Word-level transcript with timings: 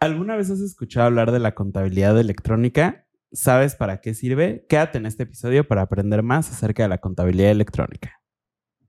¿Alguna 0.00 0.36
vez 0.36 0.48
has 0.48 0.60
escuchado 0.60 1.06
hablar 1.06 1.32
de 1.32 1.40
la 1.40 1.56
contabilidad 1.56 2.16
electrónica? 2.20 3.08
¿Sabes 3.32 3.74
para 3.74 4.00
qué 4.00 4.14
sirve? 4.14 4.64
Quédate 4.68 4.98
en 4.98 5.06
este 5.06 5.24
episodio 5.24 5.66
para 5.66 5.82
aprender 5.82 6.22
más 6.22 6.48
acerca 6.52 6.84
de 6.84 6.88
la 6.88 6.98
contabilidad 6.98 7.50
electrónica. 7.50 8.22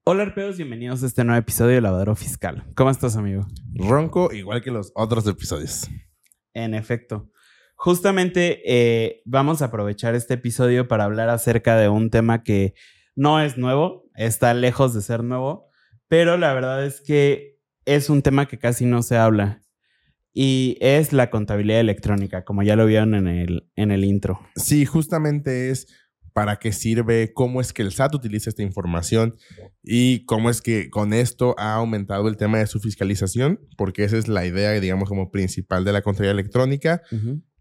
Hola 0.03 0.21
arpeos, 0.21 0.57
bienvenidos 0.57 1.01
a 1.01 1.07
este 1.07 1.23
nuevo 1.23 1.39
episodio 1.39 1.73
de 1.73 1.81
Lavadero 1.81 2.15
Fiscal. 2.15 2.63
¿Cómo 2.75 2.91
estás, 2.91 3.15
amigo? 3.15 3.47
Ronco, 3.73 4.31
igual 4.31 4.61
que 4.61 4.69
los 4.69 4.91
otros 4.93 5.25
episodios. 5.25 5.89
En 6.53 6.75
efecto. 6.75 7.31
Justamente 7.73 8.61
eh, 8.67 9.23
vamos 9.25 9.63
a 9.63 9.65
aprovechar 9.65 10.13
este 10.13 10.35
episodio 10.35 10.87
para 10.87 11.05
hablar 11.05 11.29
acerca 11.29 11.75
de 11.75 11.89
un 11.89 12.11
tema 12.11 12.43
que 12.43 12.75
no 13.15 13.41
es 13.41 13.57
nuevo, 13.57 14.03
está 14.13 14.53
lejos 14.53 14.93
de 14.93 15.01
ser 15.01 15.23
nuevo, 15.23 15.71
pero 16.07 16.37
la 16.37 16.53
verdad 16.53 16.85
es 16.85 17.01
que 17.01 17.57
es 17.85 18.11
un 18.11 18.21
tema 18.21 18.47
que 18.47 18.59
casi 18.59 18.85
no 18.85 19.01
se 19.01 19.17
habla 19.17 19.63
y 20.33 20.77
es 20.79 21.13
la 21.13 21.29
contabilidad 21.29 21.79
electrónica, 21.79 22.43
como 22.43 22.63
ya 22.63 22.75
lo 22.75 22.85
vieron 22.85 23.15
en 23.15 23.27
el, 23.27 23.69
en 23.75 23.91
el 23.91 24.03
intro. 24.03 24.39
Sí, 24.55 24.85
justamente 24.85 25.69
es 25.69 25.87
para 26.33 26.57
qué 26.57 26.71
sirve, 26.71 27.33
cómo 27.33 27.59
es 27.59 27.73
que 27.73 27.81
el 27.81 27.91
SAT 27.91 28.15
utiliza 28.15 28.49
esta 28.49 28.63
información 28.63 29.35
y 29.83 30.25
cómo 30.25 30.49
es 30.49 30.61
que 30.61 30.89
con 30.89 31.13
esto 31.13 31.55
ha 31.57 31.73
aumentado 31.73 32.27
el 32.27 32.37
tema 32.37 32.59
de 32.59 32.67
su 32.67 32.79
fiscalización, 32.79 33.59
porque 33.77 34.03
esa 34.03 34.17
es 34.17 34.27
la 34.27 34.45
idea, 34.45 34.71
digamos, 34.79 35.09
como 35.09 35.31
principal 35.31 35.83
de 35.83 35.91
la 35.91 36.01
contabilidad 36.01 36.39
electrónica. 36.39 37.01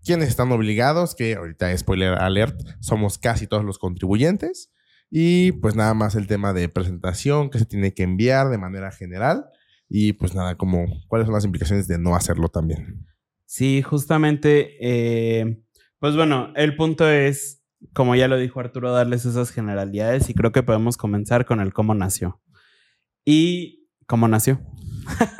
Quienes 0.04 0.28
están 0.28 0.52
obligados, 0.52 1.14
que 1.14 1.34
ahorita 1.34 1.76
spoiler 1.76 2.14
alert, 2.14 2.60
somos 2.80 3.18
casi 3.18 3.46
todos 3.46 3.64
los 3.64 3.78
contribuyentes. 3.78 4.70
Y 5.10 5.52
pues 5.52 5.74
nada 5.74 5.94
más 5.94 6.14
el 6.14 6.26
tema 6.26 6.52
de 6.52 6.68
presentación 6.68 7.50
que 7.50 7.58
se 7.58 7.64
tiene 7.64 7.94
que 7.94 8.02
enviar 8.02 8.50
de 8.50 8.58
manera 8.58 8.92
general 8.92 9.46
y 9.88 10.12
pues 10.12 10.34
nada, 10.34 10.56
como 10.56 10.86
cuáles 11.08 11.26
son 11.26 11.34
las 11.34 11.44
implicaciones 11.44 11.88
de 11.88 11.98
no 11.98 12.14
hacerlo 12.14 12.48
también. 12.48 13.06
Sí, 13.46 13.82
justamente, 13.82 14.76
eh, 14.80 15.62
pues 15.98 16.14
bueno, 16.14 16.52
el 16.54 16.76
punto 16.76 17.08
es, 17.08 17.64
como 17.94 18.14
ya 18.14 18.28
lo 18.28 18.36
dijo 18.36 18.60
Arturo, 18.60 18.92
darles 18.92 19.24
esas 19.24 19.50
generalidades 19.50 20.28
y 20.28 20.34
creo 20.34 20.52
que 20.52 20.62
podemos 20.62 20.96
comenzar 20.96 21.46
con 21.46 21.60
el 21.60 21.72
cómo 21.72 21.94
nació. 21.94 22.42
¿Y 23.24 23.88
cómo 24.06 24.28
nació? 24.28 24.60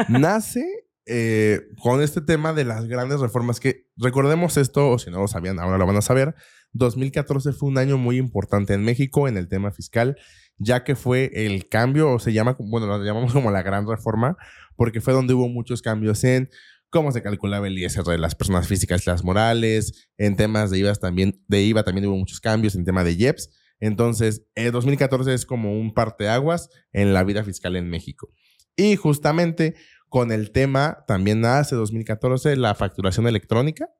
Nace 0.08 0.87
eh, 1.08 1.62
con 1.82 2.02
este 2.02 2.20
tema 2.20 2.52
de 2.52 2.64
las 2.64 2.86
grandes 2.86 3.20
reformas 3.20 3.60
que 3.60 3.86
recordemos 3.96 4.56
esto, 4.56 4.90
o 4.90 4.98
si 4.98 5.10
no 5.10 5.20
lo 5.20 5.28
sabían, 5.28 5.58
ahora 5.58 5.78
lo 5.78 5.86
van 5.86 5.96
a 5.96 6.02
saber. 6.02 6.34
2014 6.72 7.52
fue 7.52 7.68
un 7.68 7.78
año 7.78 7.96
muy 7.96 8.18
importante 8.18 8.74
en 8.74 8.84
México 8.84 9.26
en 9.26 9.36
el 9.36 9.48
tema 9.48 9.72
fiscal 9.72 10.16
ya 10.58 10.84
que 10.84 10.96
fue 10.96 11.30
el 11.34 11.68
cambio, 11.68 12.12
o 12.12 12.18
se 12.18 12.32
llama, 12.32 12.56
bueno, 12.58 12.86
lo 12.86 13.02
llamamos 13.02 13.32
como 13.32 13.50
la 13.50 13.62
gran 13.62 13.88
reforma, 13.88 14.36
porque 14.76 15.00
fue 15.00 15.14
donde 15.14 15.34
hubo 15.34 15.48
muchos 15.48 15.82
cambios 15.82 16.22
en 16.24 16.50
cómo 16.90 17.12
se 17.12 17.22
calculaba 17.22 17.66
el 17.66 17.78
ISR 17.78 18.04
de 18.04 18.18
las 18.18 18.34
personas 18.34 18.66
físicas 18.66 19.06
y 19.06 19.10
las 19.10 19.24
morales, 19.24 20.08
en 20.16 20.36
temas 20.36 20.70
de 20.70 20.78
IVA 20.78 20.94
también, 20.94 21.42
de 21.46 21.62
IVA 21.62 21.84
también 21.84 22.06
hubo 22.06 22.16
muchos 22.16 22.40
cambios, 22.40 22.74
en 22.74 22.84
tema 22.84 23.04
de 23.04 23.12
IEPS. 23.12 23.50
Entonces, 23.80 24.42
el 24.54 24.72
2014 24.72 25.32
es 25.34 25.46
como 25.46 25.78
un 25.78 25.94
parteaguas 25.94 26.68
en 26.92 27.12
la 27.12 27.22
vida 27.22 27.44
fiscal 27.44 27.76
en 27.76 27.88
México. 27.88 28.28
Y 28.74 28.96
justamente 28.96 29.74
con 30.08 30.32
el 30.32 30.50
tema, 30.50 31.04
también 31.06 31.40
nace 31.40 31.76
2014 31.76 32.56
la 32.56 32.74
facturación 32.74 33.26
electrónica. 33.26 33.90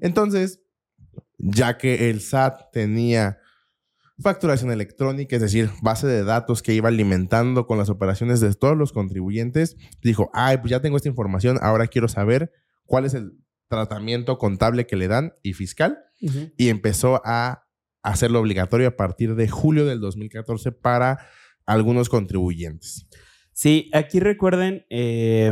Entonces, 0.00 0.60
ya 1.38 1.76
que 1.76 2.08
el 2.10 2.20
SAT 2.20 2.70
tenía 2.72 3.40
facturación 4.18 4.70
electrónica, 4.70 5.36
es 5.36 5.42
decir, 5.42 5.70
base 5.82 6.06
de 6.06 6.24
datos 6.24 6.62
que 6.62 6.72
iba 6.72 6.88
alimentando 6.88 7.66
con 7.66 7.78
las 7.78 7.90
operaciones 7.90 8.40
de 8.40 8.54
todos 8.54 8.76
los 8.76 8.92
contribuyentes, 8.92 9.76
dijo, 10.02 10.30
ay, 10.32 10.58
pues 10.58 10.70
ya 10.70 10.80
tengo 10.80 10.96
esta 10.96 11.08
información, 11.08 11.58
ahora 11.60 11.86
quiero 11.88 12.08
saber 12.08 12.52
cuál 12.84 13.04
es 13.04 13.14
el 13.14 13.32
tratamiento 13.68 14.38
contable 14.38 14.86
que 14.86 14.96
le 14.96 15.08
dan 15.08 15.34
y 15.42 15.52
fiscal, 15.52 15.98
y 16.56 16.70
empezó 16.70 17.20
a 17.24 17.66
hacerlo 18.02 18.40
obligatorio 18.40 18.88
a 18.88 18.96
partir 18.96 19.34
de 19.34 19.48
julio 19.48 19.84
del 19.84 20.00
2014 20.00 20.72
para 20.72 21.26
algunos 21.66 22.08
contribuyentes. 22.08 23.06
Sí, 23.56 23.88
aquí 23.94 24.20
recuerden, 24.20 24.84
eh, 24.90 25.50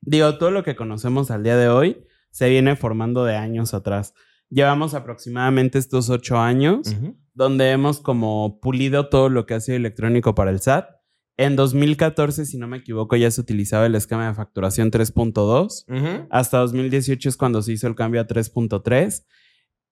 digo, 0.00 0.38
todo 0.38 0.50
lo 0.50 0.64
que 0.64 0.74
conocemos 0.74 1.30
al 1.30 1.44
día 1.44 1.56
de 1.56 1.68
hoy 1.68 2.04
se 2.32 2.50
viene 2.50 2.74
formando 2.74 3.24
de 3.24 3.36
años 3.36 3.74
atrás. 3.74 4.12
Llevamos 4.50 4.92
aproximadamente 4.94 5.78
estos 5.78 6.10
ocho 6.10 6.38
años 6.38 6.96
donde 7.32 7.70
hemos 7.70 8.00
como 8.00 8.58
pulido 8.58 9.08
todo 9.08 9.28
lo 9.28 9.46
que 9.46 9.54
ha 9.54 9.60
sido 9.60 9.76
electrónico 9.76 10.34
para 10.34 10.50
el 10.50 10.58
SAT. 10.58 10.88
En 11.36 11.54
2014, 11.54 12.44
si 12.44 12.58
no 12.58 12.66
me 12.66 12.78
equivoco, 12.78 13.14
ya 13.14 13.30
se 13.30 13.40
utilizaba 13.40 13.86
el 13.86 13.94
esquema 13.94 14.26
de 14.26 14.34
facturación 14.34 14.90
3.2. 14.90 16.26
Hasta 16.28 16.58
2018 16.58 17.28
es 17.28 17.36
cuando 17.36 17.62
se 17.62 17.70
hizo 17.70 17.86
el 17.86 17.94
cambio 17.94 18.20
a 18.20 18.26
3.3. 18.26 19.24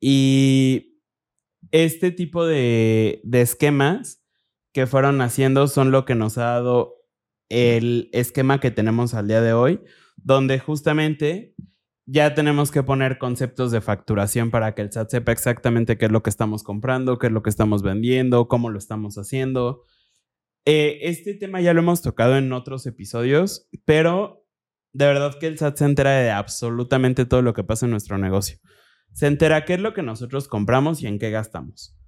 Y 0.00 1.00
este 1.70 2.10
tipo 2.10 2.44
de, 2.44 3.20
de 3.22 3.41
esquemas 3.41 4.20
que 4.72 4.88
fueron 4.88 5.20
haciendo 5.20 5.68
son 5.68 5.92
lo 5.92 6.04
que 6.04 6.16
nos 6.16 6.36
ha 6.36 6.47
dado 6.47 7.00
el 7.50 8.09
esquema 8.12 8.61
que 8.61 8.71
tenemos 8.71 9.12
al 9.12 9.28
día 9.28 9.43
de 9.43 9.53
hoy, 9.53 9.81
donde 10.16 10.59
justamente 10.59 11.55
ya 12.06 12.34
tenemos 12.34 12.71
que 12.71 12.83
poner 12.83 13.19
conceptos 13.19 13.71
de 13.71 13.81
facturación 13.81 14.50
para 14.50 14.75
que 14.75 14.83
el 14.83 14.91
SAT 14.91 15.11
sepa 15.11 15.33
exactamente 15.33 15.99
qué 15.99 16.06
es 16.06 16.10
lo 16.10 16.22
que 16.22 16.31
estamos 16.31 16.62
comprando, 16.62 17.19
qué 17.19 17.27
es 17.27 17.33
lo 17.33 17.43
que 17.43 17.50
estamos 17.50 17.83
vendiendo, 17.83 18.49
cómo 18.49 18.71
lo 18.71 18.78
estamos 18.78 19.16
haciendo. 19.16 19.84
Eh, 20.65 20.99
este 21.03 21.34
tema 21.34 21.60
ya 21.60 21.75
lo 21.75 21.81
hemos 21.81 22.03
tocado 22.03 22.37
en 22.37 22.53
otros 22.53 22.87
episodios, 22.87 23.69
pero 23.84 24.44
de 24.93 25.06
verdad 25.06 25.39
que 25.39 25.47
el 25.47 25.59
SAT 25.59 25.77
se 25.77 25.84
entera 25.84 26.12
de 26.12 26.31
absolutamente 26.31 27.27
todo 27.27 27.43
lo 27.43 27.55
que 27.55 27.65
pasa 27.65 27.87
en 27.87 27.93
nuestro 27.93 28.19
negocio. 28.19 28.59
Se 29.12 29.27
entera 29.27 29.65
qué 29.65 29.75
es 29.75 29.81
lo 29.81 29.94
que 29.94 30.03
nosotros 30.03 30.49
compramos 30.49 31.03
y 31.03 31.06
en 31.06 31.19
qué 31.19 31.31
gastamos. 31.31 32.00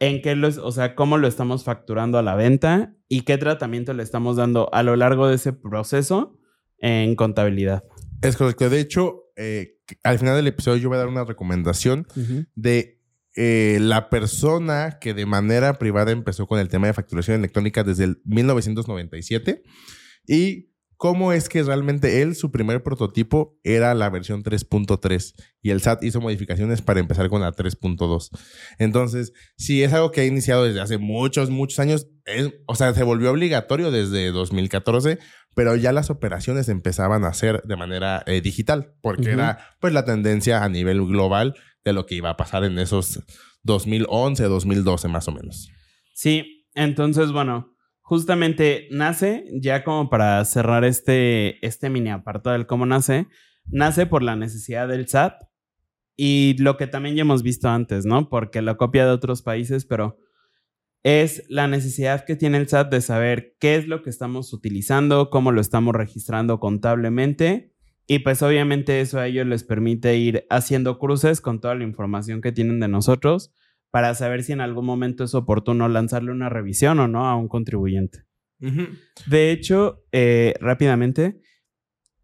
En 0.00 0.22
qué 0.22 0.34
lo, 0.34 0.48
o 0.48 0.72
sea, 0.72 0.94
cómo 0.94 1.18
lo 1.18 1.28
estamos 1.28 1.64
facturando 1.64 2.18
a 2.18 2.22
la 2.22 2.34
venta 2.34 2.94
y 3.08 3.22
qué 3.22 3.38
tratamiento 3.38 3.94
le 3.94 4.02
estamos 4.02 4.36
dando 4.36 4.72
a 4.72 4.82
lo 4.82 4.96
largo 4.96 5.28
de 5.28 5.36
ese 5.36 5.52
proceso 5.52 6.38
en 6.78 7.14
contabilidad. 7.14 7.84
Es 8.22 8.36
correcto. 8.36 8.68
De 8.68 8.80
hecho, 8.80 9.24
eh, 9.36 9.78
al 10.02 10.18
final 10.18 10.36
del 10.36 10.46
episodio 10.46 10.82
yo 10.82 10.88
voy 10.88 10.96
a 10.96 11.00
dar 11.00 11.08
una 11.08 11.24
recomendación 11.24 12.06
de 12.54 13.00
eh, 13.36 13.78
la 13.80 14.10
persona 14.10 14.98
que 15.00 15.14
de 15.14 15.26
manera 15.26 15.78
privada 15.78 16.12
empezó 16.12 16.46
con 16.46 16.58
el 16.60 16.68
tema 16.68 16.86
de 16.86 16.92
facturación 16.92 17.38
electrónica 17.38 17.82
desde 17.82 18.04
el 18.04 18.20
1997 18.24 19.62
y 20.26 20.73
cómo 21.04 21.34
es 21.34 21.50
que 21.50 21.62
realmente 21.62 22.22
él, 22.22 22.34
su 22.34 22.50
primer 22.50 22.82
prototipo 22.82 23.60
era 23.62 23.92
la 23.92 24.08
versión 24.08 24.42
3.3 24.42 25.34
y 25.60 25.68
el 25.68 25.82
SAT 25.82 26.02
hizo 26.02 26.22
modificaciones 26.22 26.80
para 26.80 26.98
empezar 26.98 27.28
con 27.28 27.42
la 27.42 27.52
3.2. 27.52 28.30
Entonces, 28.78 29.34
si 29.54 29.82
es 29.82 29.92
algo 29.92 30.10
que 30.12 30.22
ha 30.22 30.24
iniciado 30.24 30.64
desde 30.64 30.80
hace 30.80 30.96
muchos, 30.96 31.50
muchos 31.50 31.78
años, 31.78 32.06
o 32.64 32.74
sea, 32.74 32.94
se 32.94 33.02
volvió 33.02 33.32
obligatorio 33.32 33.90
desde 33.90 34.30
2014, 34.30 35.18
pero 35.54 35.76
ya 35.76 35.92
las 35.92 36.08
operaciones 36.08 36.70
empezaban 36.70 37.26
a 37.26 37.28
hacer 37.28 37.60
de 37.64 37.76
manera 37.76 38.22
eh, 38.24 38.40
digital, 38.40 38.94
porque 39.02 39.32
era 39.32 39.58
pues 39.80 39.92
la 39.92 40.06
tendencia 40.06 40.64
a 40.64 40.70
nivel 40.70 41.04
global 41.04 41.54
de 41.84 41.92
lo 41.92 42.06
que 42.06 42.14
iba 42.14 42.30
a 42.30 42.38
pasar 42.38 42.64
en 42.64 42.78
esos 42.78 43.22
2011, 43.64 44.42
2012 44.44 45.08
más 45.08 45.28
o 45.28 45.32
menos. 45.32 45.68
Sí, 46.14 46.66
entonces 46.74 47.30
bueno, 47.30 47.73
justamente 48.04 48.86
nace, 48.90 49.46
ya 49.50 49.82
como 49.82 50.10
para 50.10 50.44
cerrar 50.44 50.84
este, 50.84 51.64
este 51.66 51.88
mini 51.88 52.10
apartado 52.10 52.52
del 52.52 52.66
cómo 52.66 52.84
nace, 52.84 53.28
nace 53.64 54.04
por 54.04 54.22
la 54.22 54.36
necesidad 54.36 54.88
del 54.88 55.08
SAT 55.08 55.42
y 56.14 56.54
lo 56.58 56.76
que 56.76 56.86
también 56.86 57.16
ya 57.16 57.22
hemos 57.22 57.42
visto 57.42 57.70
antes, 57.70 58.04
¿no? 58.04 58.28
Porque 58.28 58.60
lo 58.60 58.76
copia 58.76 59.06
de 59.06 59.10
otros 59.10 59.40
países, 59.40 59.86
pero 59.86 60.18
es 61.02 61.44
la 61.48 61.66
necesidad 61.66 62.26
que 62.26 62.36
tiene 62.36 62.58
el 62.58 62.68
SAT 62.68 62.90
de 62.90 63.00
saber 63.00 63.56
qué 63.58 63.76
es 63.76 63.88
lo 63.88 64.02
que 64.02 64.10
estamos 64.10 64.52
utilizando, 64.52 65.30
cómo 65.30 65.50
lo 65.50 65.62
estamos 65.62 65.94
registrando 65.94 66.60
contablemente. 66.60 67.72
Y 68.06 68.18
pues 68.18 68.42
obviamente 68.42 69.00
eso 69.00 69.18
a 69.18 69.26
ellos 69.26 69.46
les 69.46 69.64
permite 69.64 70.18
ir 70.18 70.46
haciendo 70.50 70.98
cruces 70.98 71.40
con 71.40 71.58
toda 71.58 71.74
la 71.74 71.84
información 71.84 72.42
que 72.42 72.52
tienen 72.52 72.80
de 72.80 72.88
nosotros 72.88 73.54
para 73.94 74.12
saber 74.16 74.42
si 74.42 74.50
en 74.50 74.60
algún 74.60 74.86
momento 74.86 75.22
es 75.22 75.36
oportuno 75.36 75.88
lanzarle 75.88 76.32
una 76.32 76.48
revisión 76.48 76.98
o 76.98 77.06
no 77.06 77.28
a 77.28 77.36
un 77.36 77.46
contribuyente. 77.46 78.24
De 79.28 79.52
hecho, 79.52 80.02
eh, 80.10 80.54
rápidamente, 80.58 81.40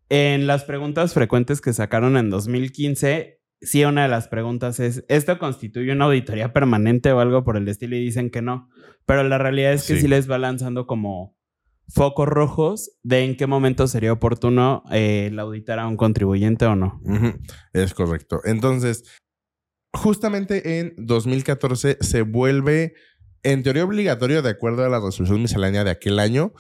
en 0.09 0.49
las 0.49 0.65
preguntas 0.65 1.15
frecuentes 1.15 1.61
que 1.61 1.73
sacaron 1.73 2.17
en 2.17 2.29
2015, 2.29 3.41
sí 3.61 3.85
una 3.85 4.03
de 4.03 4.09
las 4.09 4.27
preguntas 4.27 4.81
es, 4.81 5.05
¿esto 5.07 5.39
constituye 5.39 5.93
una 5.93 6.07
auditoría 6.07 6.53
permanente 6.53 7.13
o 7.13 7.21
algo 7.21 7.45
por 7.45 7.57
el 7.57 7.69
estilo? 7.69 7.95
Y 7.95 8.01
dicen 8.01 8.31
que 8.31 8.43
no. 8.43 8.69
Pero 9.07 9.23
la 9.23 9.39
realidad 9.39 9.73
es 9.73 9.87
que 9.87 10.01
sí, 10.01 10.09
les 10.09 10.29
va 10.29 10.39
lanzando 10.39 10.89
como 10.89 11.37
focos 11.87 12.27
rojos 12.27 12.99
de 13.05 13.23
en 13.23 13.37
qué 13.37 13.47
momento 13.47 13.87
sería 13.87 14.13
oportuno 14.13 14.83
eh, 14.91 15.29
el 15.31 15.39
auditar 15.39 15.79
a 15.79 15.87
un 15.87 15.97
contribuyente 15.97 16.67
o 16.67 16.75
no. 16.75 17.01
Es 17.73 17.95
correcto. 17.95 18.41
Entonces, 18.43 19.05
justamente 19.93 20.81
en 20.81 20.95
2014 20.99 21.99
se 22.01 22.23
vuelve, 22.23 22.95
en 23.43 23.63
teoría, 23.63 23.85
obligatorio, 23.85 24.43
de 24.43 24.51
acuerdo 24.51 24.85
a 24.85 24.89
la 24.89 25.01
resolución 25.01 25.43
miscelánea 25.43 25.85
de 25.85 25.91
aquel 25.91 26.19
año, 26.19 26.53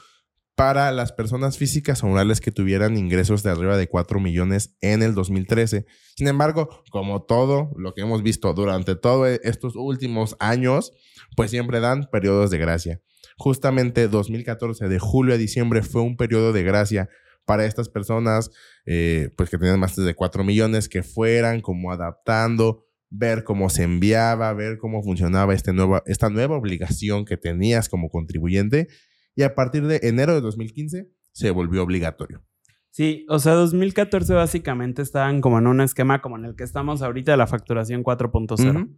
para 0.60 0.92
las 0.92 1.12
personas 1.12 1.56
físicas 1.56 2.02
o 2.02 2.06
morales 2.06 2.42
que 2.42 2.52
tuvieran 2.52 2.98
ingresos 2.98 3.42
de 3.42 3.50
arriba 3.50 3.78
de 3.78 3.88
4 3.88 4.20
millones 4.20 4.76
en 4.82 5.02
el 5.02 5.14
2013. 5.14 5.86
Sin 6.16 6.28
embargo, 6.28 6.82
como 6.90 7.22
todo 7.22 7.70
lo 7.76 7.94
que 7.94 8.02
hemos 8.02 8.22
visto 8.22 8.52
durante 8.52 8.94
todos 8.94 9.40
estos 9.42 9.74
últimos 9.74 10.36
años, 10.38 10.92
pues 11.34 11.50
siempre 11.50 11.80
dan 11.80 12.10
periodos 12.12 12.50
de 12.50 12.58
gracia. 12.58 13.00
Justamente 13.38 14.06
2014, 14.08 14.88
de 14.88 14.98
julio 14.98 15.32
a 15.34 15.38
diciembre, 15.38 15.82
fue 15.82 16.02
un 16.02 16.18
periodo 16.18 16.52
de 16.52 16.62
gracia 16.62 17.08
para 17.46 17.64
estas 17.64 17.88
personas, 17.88 18.50
eh, 18.84 19.30
pues 19.38 19.48
que 19.48 19.56
tenían 19.56 19.80
más 19.80 19.96
de 19.96 20.14
4 20.14 20.44
millones, 20.44 20.90
que 20.90 21.02
fueran 21.02 21.62
como 21.62 21.90
adaptando, 21.90 22.84
ver 23.10 23.44
cómo 23.44 23.68
se 23.68 23.82
enviaba, 23.82 24.52
ver 24.54 24.78
cómo 24.78 25.02
funcionaba 25.02 25.52
este 25.52 25.72
nueva, 25.72 26.02
esta 26.06 26.30
nueva 26.30 26.56
obligación 26.56 27.24
que 27.24 27.36
tenías 27.36 27.88
como 27.88 28.08
contribuyente 28.08 28.88
y 29.34 29.42
a 29.42 29.54
partir 29.54 29.86
de 29.86 30.00
enero 30.02 30.34
de 30.34 30.40
2015 30.40 31.10
se 31.32 31.50
volvió 31.50 31.82
obligatorio. 31.82 32.42
Sí, 32.90 33.24
o 33.28 33.38
sea, 33.38 33.54
2014 33.54 34.34
básicamente 34.34 35.02
estaban 35.02 35.40
como 35.40 35.58
en 35.58 35.66
un 35.66 35.80
esquema 35.80 36.20
como 36.20 36.38
en 36.38 36.44
el 36.44 36.56
que 36.56 36.64
estamos 36.64 37.02
ahorita 37.02 37.32
de 37.32 37.38
la 37.38 37.46
facturación 37.46 38.02
4.0, 38.02 38.96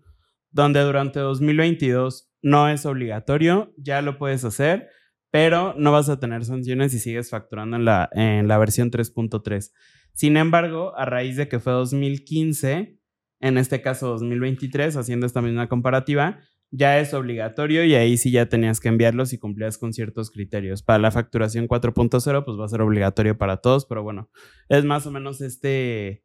donde 0.50 0.80
durante 0.80 1.20
2022 1.20 2.30
no 2.42 2.68
es 2.68 2.86
obligatorio, 2.86 3.72
ya 3.76 4.00
lo 4.02 4.18
puedes 4.18 4.44
hacer, 4.44 4.88
pero 5.30 5.74
no 5.76 5.92
vas 5.92 6.08
a 6.08 6.18
tener 6.18 6.44
sanciones 6.44 6.92
si 6.92 6.98
sigues 6.98 7.30
facturando 7.30 7.76
en 7.76 7.84
la, 7.84 8.08
en 8.12 8.48
la 8.48 8.58
versión 8.58 8.90
3.3. 8.90 9.72
Sin 10.14 10.36
embargo, 10.36 10.96
a 10.96 11.04
raíz 11.04 11.36
de 11.36 11.48
que 11.48 11.60
fue 11.60 11.72
2015, 11.72 12.98
en 13.42 13.58
este 13.58 13.82
caso 13.82 14.08
2023, 14.08 14.96
haciendo 14.96 15.26
esta 15.26 15.42
misma 15.42 15.68
comparativa, 15.68 16.38
ya 16.70 16.98
es 17.00 17.12
obligatorio 17.12 17.84
y 17.84 17.94
ahí 17.94 18.16
sí 18.16 18.30
ya 18.30 18.48
tenías 18.48 18.80
que 18.80 18.88
enviarlos 18.88 19.32
y 19.32 19.38
cumplías 19.38 19.76
con 19.76 19.92
ciertos 19.92 20.30
criterios. 20.30 20.82
Para 20.82 21.00
la 21.00 21.10
facturación 21.10 21.68
4.0, 21.68 22.44
pues 22.44 22.58
va 22.58 22.64
a 22.64 22.68
ser 22.68 22.80
obligatorio 22.80 23.36
para 23.36 23.58
todos, 23.58 23.84
pero 23.84 24.02
bueno, 24.02 24.30
es 24.68 24.84
más 24.84 25.06
o 25.06 25.10
menos 25.10 25.40
este, 25.42 26.24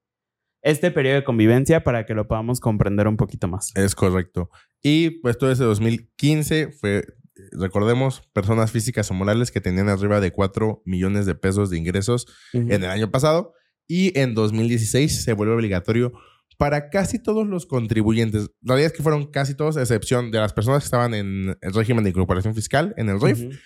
este 0.62 0.92
periodo 0.92 1.16
de 1.16 1.24
convivencia 1.24 1.84
para 1.84 2.06
que 2.06 2.14
lo 2.14 2.28
podamos 2.28 2.60
comprender 2.60 3.08
un 3.08 3.18
poquito 3.18 3.48
más. 3.48 3.76
Es 3.76 3.96
correcto. 3.96 4.52
Y 4.82 5.20
pues 5.22 5.40
todo 5.40 5.52
ese 5.52 5.64
2015 5.64 6.72
fue, 6.72 7.04
recordemos, 7.52 8.22
personas 8.32 8.72
físicas 8.72 9.10
o 9.10 9.16
morales 9.16 9.50
que 9.50 9.60
tenían 9.60 9.90
arriba 9.90 10.22
de 10.22 10.32
4 10.32 10.84
millones 10.86 11.26
de 11.26 11.34
pesos 11.34 11.72
de 11.72 11.80
ingresos 11.80 12.28
en 12.54 12.72
el 12.72 12.86
año 12.86 13.10
pasado 13.10 13.54
y 13.88 14.18
en 14.20 14.36
2016 14.36 15.24
se 15.24 15.34
vuelve 15.34 15.56
obligatorio 15.56 16.14
para 16.58 16.90
casi 16.90 17.22
todos 17.22 17.48
los 17.48 17.66
contribuyentes. 17.66 18.50
La 18.62 18.74
realidad 18.74 18.92
es 18.92 18.98
que 18.98 19.04
fueron 19.04 19.28
casi 19.28 19.56
todos, 19.56 19.78
a 19.78 19.82
excepción 19.82 20.32
de 20.32 20.40
las 20.40 20.54
personas 20.54 20.80
que 20.80 20.86
estaban 20.86 21.14
en 21.14 21.56
el 21.62 21.74
régimen 21.74 22.04
de 22.04 22.10
incorporación 22.10 22.56
fiscal, 22.56 22.94
en 22.98 23.10
el 23.10 23.22
RIF. 23.22 23.60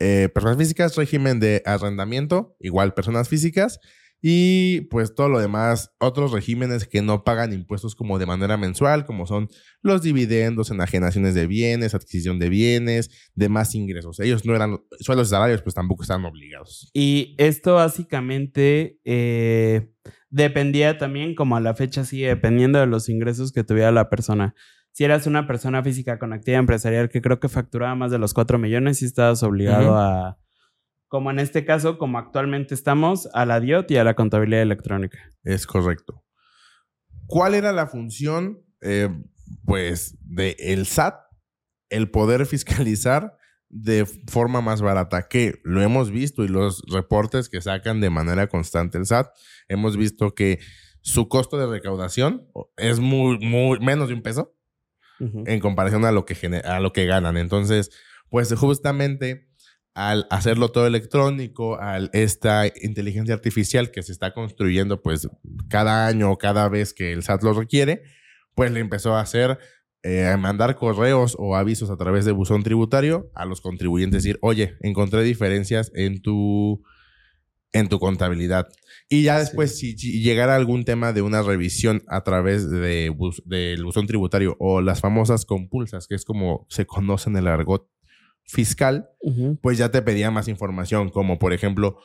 Eh, 0.00 0.28
personas 0.34 0.58
físicas, 0.58 0.96
régimen 0.96 1.40
de 1.40 1.62
arrendamiento, 1.64 2.56
igual 2.60 2.94
personas 2.94 3.28
físicas. 3.28 3.80
Y 4.26 4.82
pues 4.90 5.14
todo 5.14 5.28
lo 5.28 5.38
demás, 5.38 5.90
otros 6.00 6.32
regímenes 6.32 6.88
que 6.88 7.02
no 7.02 7.24
pagan 7.24 7.52
impuestos 7.52 7.94
como 7.94 8.18
de 8.18 8.24
manera 8.24 8.56
mensual, 8.56 9.04
como 9.04 9.26
son 9.26 9.50
los 9.82 10.00
dividendos, 10.00 10.70
enajenaciones 10.70 11.34
de 11.34 11.46
bienes, 11.46 11.94
adquisición 11.94 12.38
de 12.38 12.48
bienes, 12.48 13.10
demás 13.34 13.74
ingresos. 13.74 14.20
Ellos 14.20 14.46
no 14.46 14.56
eran 14.56 14.80
sueldos 14.98 15.28
y 15.28 15.30
salarios, 15.30 15.60
pues 15.60 15.74
tampoco 15.74 16.04
estaban 16.04 16.24
obligados. 16.24 16.90
Y 16.94 17.34
esto 17.36 17.74
básicamente 17.74 18.98
eh, 19.04 19.90
dependía 20.34 20.98
también, 20.98 21.36
como 21.36 21.56
a 21.56 21.60
la 21.60 21.74
fecha 21.74 22.04
sigue 22.04 22.26
dependiendo 22.26 22.80
de 22.80 22.86
los 22.86 23.08
ingresos 23.08 23.52
que 23.52 23.62
tuviera 23.62 23.92
la 23.92 24.10
persona. 24.10 24.54
Si 24.90 25.04
eras 25.04 25.26
una 25.26 25.46
persona 25.46 25.82
física 25.82 26.18
con 26.18 26.32
actividad 26.32 26.60
empresarial 26.60 27.08
que 27.08 27.22
creo 27.22 27.38
que 27.38 27.48
facturaba 27.48 27.94
más 27.94 28.10
de 28.10 28.18
los 28.18 28.34
4 28.34 28.58
millones, 28.58 29.00
y 29.02 29.04
estabas 29.06 29.44
obligado 29.44 29.96
a, 29.96 30.38
como 31.06 31.30
en 31.30 31.38
este 31.38 31.64
caso, 31.64 31.98
como 31.98 32.18
actualmente 32.18 32.74
estamos, 32.74 33.28
a 33.32 33.46
la 33.46 33.60
DIOT 33.60 33.92
y 33.92 33.96
a 33.96 34.04
la 34.04 34.14
contabilidad 34.14 34.62
electrónica. 34.62 35.18
Es 35.44 35.66
correcto. 35.66 36.24
¿Cuál 37.26 37.54
era 37.54 37.72
la 37.72 37.86
función, 37.86 38.58
eh, 38.82 39.08
pues, 39.64 40.16
del 40.20 40.56
el 40.58 40.86
SAT? 40.86 41.14
El 41.90 42.10
poder 42.10 42.44
fiscalizar 42.46 43.36
de 43.74 44.06
forma 44.06 44.60
más 44.60 44.82
barata, 44.82 45.26
que 45.26 45.60
lo 45.64 45.82
hemos 45.82 46.12
visto 46.12 46.44
y 46.44 46.48
los 46.48 46.82
reportes 46.88 47.48
que 47.48 47.60
sacan 47.60 48.00
de 48.00 48.08
manera 48.08 48.46
constante 48.46 48.98
el 48.98 49.06
SAT, 49.06 49.34
hemos 49.66 49.96
visto 49.96 50.32
que 50.32 50.60
su 51.00 51.28
costo 51.28 51.58
de 51.58 51.66
recaudación 51.66 52.46
es 52.76 53.00
muy, 53.00 53.38
muy 53.40 53.80
menos 53.80 54.08
de 54.08 54.14
un 54.14 54.22
peso 54.22 54.54
en 55.20 55.60
comparación 55.60 56.04
a 56.04 56.12
lo, 56.12 56.24
que 56.24 56.62
a 56.64 56.80
lo 56.80 56.92
que 56.92 57.06
ganan. 57.06 57.36
Entonces, 57.36 57.90
pues 58.30 58.54
justamente 58.54 59.48
al 59.94 60.26
hacerlo 60.30 60.70
todo 60.70 60.86
electrónico, 60.86 61.80
al 61.80 62.10
esta 62.12 62.66
inteligencia 62.66 63.34
artificial 63.34 63.90
que 63.90 64.02
se 64.02 64.12
está 64.12 64.34
construyendo 64.34 65.02
pues 65.02 65.28
cada 65.68 66.06
año 66.06 66.30
o 66.30 66.38
cada 66.38 66.68
vez 66.68 66.94
que 66.94 67.12
el 67.12 67.24
SAT 67.24 67.42
lo 67.42 67.54
requiere, 67.54 68.02
pues 68.54 68.70
le 68.70 68.80
empezó 68.80 69.14
a 69.14 69.20
hacer 69.20 69.58
eh, 70.06 70.36
mandar 70.38 70.76
correos 70.76 71.34
o 71.38 71.56
avisos 71.56 71.88
a 71.88 71.96
través 71.96 72.26
de 72.26 72.32
buzón 72.32 72.62
tributario 72.62 73.30
a 73.34 73.46
los 73.46 73.62
contribuyentes, 73.62 74.22
decir, 74.22 74.38
oye, 74.42 74.76
encontré 74.80 75.22
diferencias 75.22 75.90
en 75.94 76.20
tu, 76.20 76.82
en 77.72 77.88
tu 77.88 77.98
contabilidad. 77.98 78.68
Y 79.08 79.22
ya 79.22 79.38
después, 79.38 79.78
si, 79.78 79.96
llegara 79.96 80.56
algún 80.56 80.84
tema 80.84 81.14
de 81.14 81.22
una 81.22 81.40
revisión 81.40 82.02
a 82.06 82.22
través 82.22 82.70
de 82.70 83.16
del 83.46 83.82
buzón 83.82 84.06
tributario 84.06 84.56
o 84.60 84.82
las 84.82 85.00
famosas 85.00 85.46
compulsas, 85.46 86.06
que 86.06 86.16
es 86.16 86.26
como 86.26 86.66
se 86.68 86.84
conoce 86.84 87.30
en 87.30 87.38
el 87.38 87.48
argot 87.48 87.88
fiscal, 88.42 89.08
pues 89.62 89.78
ya 89.78 89.90
te 89.90 90.02
pedía 90.02 90.30
más 90.30 90.48
información, 90.48 91.08
como 91.08 91.38
por 91.38 91.54
ejemplo, 91.54 91.96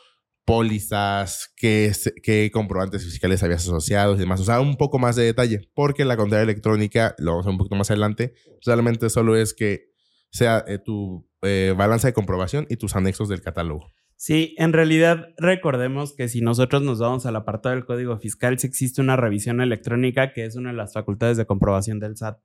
pólizas, 0.49 1.53
qué, 1.55 2.49
comprobantes 2.51 3.03
fiscales 3.03 3.43
habías 3.43 3.61
asociado 3.61 4.15
y 4.15 4.17
demás. 4.17 4.41
O 4.41 4.43
sea, 4.43 4.59
un 4.59 4.77
poco 4.77 4.97
más 4.97 5.15
de 5.15 5.23
detalle, 5.23 5.69
porque 5.75 6.05
la 6.05 6.17
contabilidad 6.17 6.49
electrónica, 6.49 7.13
lo 7.19 7.33
vamos 7.33 7.45
a 7.45 7.49
ver 7.49 7.53
un 7.53 7.57
poquito 7.59 7.75
más 7.75 7.91
adelante, 7.91 8.33
realmente 8.65 9.11
solo 9.11 9.35
es 9.35 9.53
que 9.53 9.91
sea 10.31 10.65
eh, 10.67 10.79
tu 10.79 11.29
eh, 11.43 11.75
balanza 11.77 12.07
de 12.07 12.13
comprobación 12.13 12.65
y 12.67 12.77
tus 12.77 12.95
anexos 12.95 13.29
del 13.29 13.41
catálogo. 13.41 13.93
Sí, 14.15 14.55
en 14.57 14.73
realidad 14.73 15.27
recordemos 15.37 16.15
que 16.15 16.27
si 16.27 16.41
nosotros 16.41 16.81
nos 16.81 16.97
vamos 16.97 17.27
al 17.27 17.35
apartado 17.35 17.75
del 17.75 17.85
Código 17.85 18.17
Fiscal, 18.17 18.57
sí 18.57 18.65
existe 18.65 19.01
una 19.01 19.15
revisión 19.15 19.61
electrónica 19.61 20.33
que 20.33 20.45
es 20.45 20.55
una 20.55 20.71
de 20.71 20.77
las 20.77 20.93
facultades 20.93 21.37
de 21.37 21.45
comprobación 21.45 21.99
del 21.99 22.17
SAT. 22.17 22.39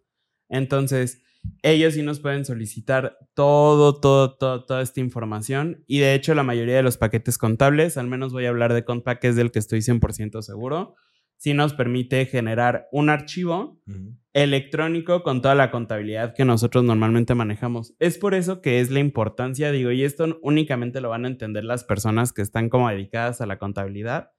Entonces, 0.50 1.22
ellos 1.62 1.94
sí 1.94 2.02
nos 2.02 2.20
pueden 2.20 2.44
solicitar 2.44 3.18
todo, 3.34 3.98
todo, 4.00 4.36
todo, 4.36 4.64
toda 4.64 4.82
esta 4.82 5.00
información. 5.00 5.82
Y 5.86 5.98
de 5.98 6.14
hecho, 6.14 6.34
la 6.34 6.42
mayoría 6.42 6.76
de 6.76 6.82
los 6.82 6.96
paquetes 6.96 7.38
contables, 7.38 7.96
al 7.96 8.06
menos 8.06 8.32
voy 8.32 8.46
a 8.46 8.50
hablar 8.50 8.74
de 8.74 8.84
Compact, 8.84 9.22
que 9.22 9.28
es 9.28 9.36
del 9.36 9.50
que 9.50 9.58
estoy 9.58 9.80
100% 9.80 10.42
seguro, 10.42 10.94
sí 11.36 11.54
nos 11.54 11.74
permite 11.74 12.26
generar 12.26 12.88
un 12.92 13.10
archivo 13.10 13.80
electrónico 14.32 15.22
con 15.22 15.42
toda 15.42 15.54
la 15.54 15.70
contabilidad 15.70 16.34
que 16.34 16.44
nosotros 16.44 16.84
normalmente 16.84 17.34
manejamos. 17.34 17.94
Es 17.98 18.18
por 18.18 18.34
eso 18.34 18.60
que 18.60 18.80
es 18.80 18.90
la 18.90 19.00
importancia, 19.00 19.70
digo, 19.70 19.90
y 19.90 20.04
esto 20.04 20.38
únicamente 20.42 21.00
lo 21.00 21.10
van 21.10 21.24
a 21.24 21.28
entender 21.28 21.64
las 21.64 21.84
personas 21.84 22.32
que 22.32 22.42
están 22.42 22.68
como 22.68 22.88
dedicadas 22.88 23.40
a 23.40 23.46
la 23.46 23.58
contabilidad, 23.58 24.30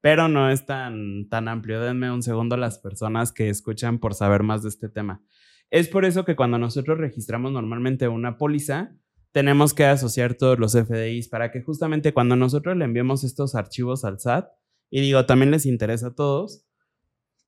pero 0.00 0.28
no 0.28 0.50
es 0.50 0.66
tan, 0.66 1.28
tan 1.28 1.48
amplio. 1.48 1.80
Denme 1.80 2.10
un 2.10 2.22
segundo 2.22 2.56
las 2.56 2.78
personas 2.78 3.32
que 3.32 3.48
escuchan 3.48 3.98
por 3.98 4.14
saber 4.14 4.42
más 4.42 4.62
de 4.62 4.68
este 4.68 4.88
tema. 4.88 5.22
Es 5.70 5.88
por 5.88 6.04
eso 6.04 6.24
que 6.24 6.36
cuando 6.36 6.58
nosotros 6.58 6.98
registramos 6.98 7.52
normalmente 7.52 8.08
una 8.08 8.38
póliza, 8.38 8.96
tenemos 9.32 9.74
que 9.74 9.84
asociar 9.84 10.34
todos 10.34 10.58
los 10.58 10.72
FDIs 10.72 11.28
para 11.28 11.50
que 11.50 11.62
justamente 11.62 12.14
cuando 12.14 12.36
nosotros 12.36 12.76
le 12.76 12.84
enviemos 12.84 13.24
estos 13.24 13.54
archivos 13.54 14.04
al 14.04 14.18
SAT, 14.18 14.48
y 14.90 15.00
digo, 15.00 15.26
también 15.26 15.50
les 15.50 15.66
interesa 15.66 16.08
a 16.08 16.14
todos, 16.14 16.64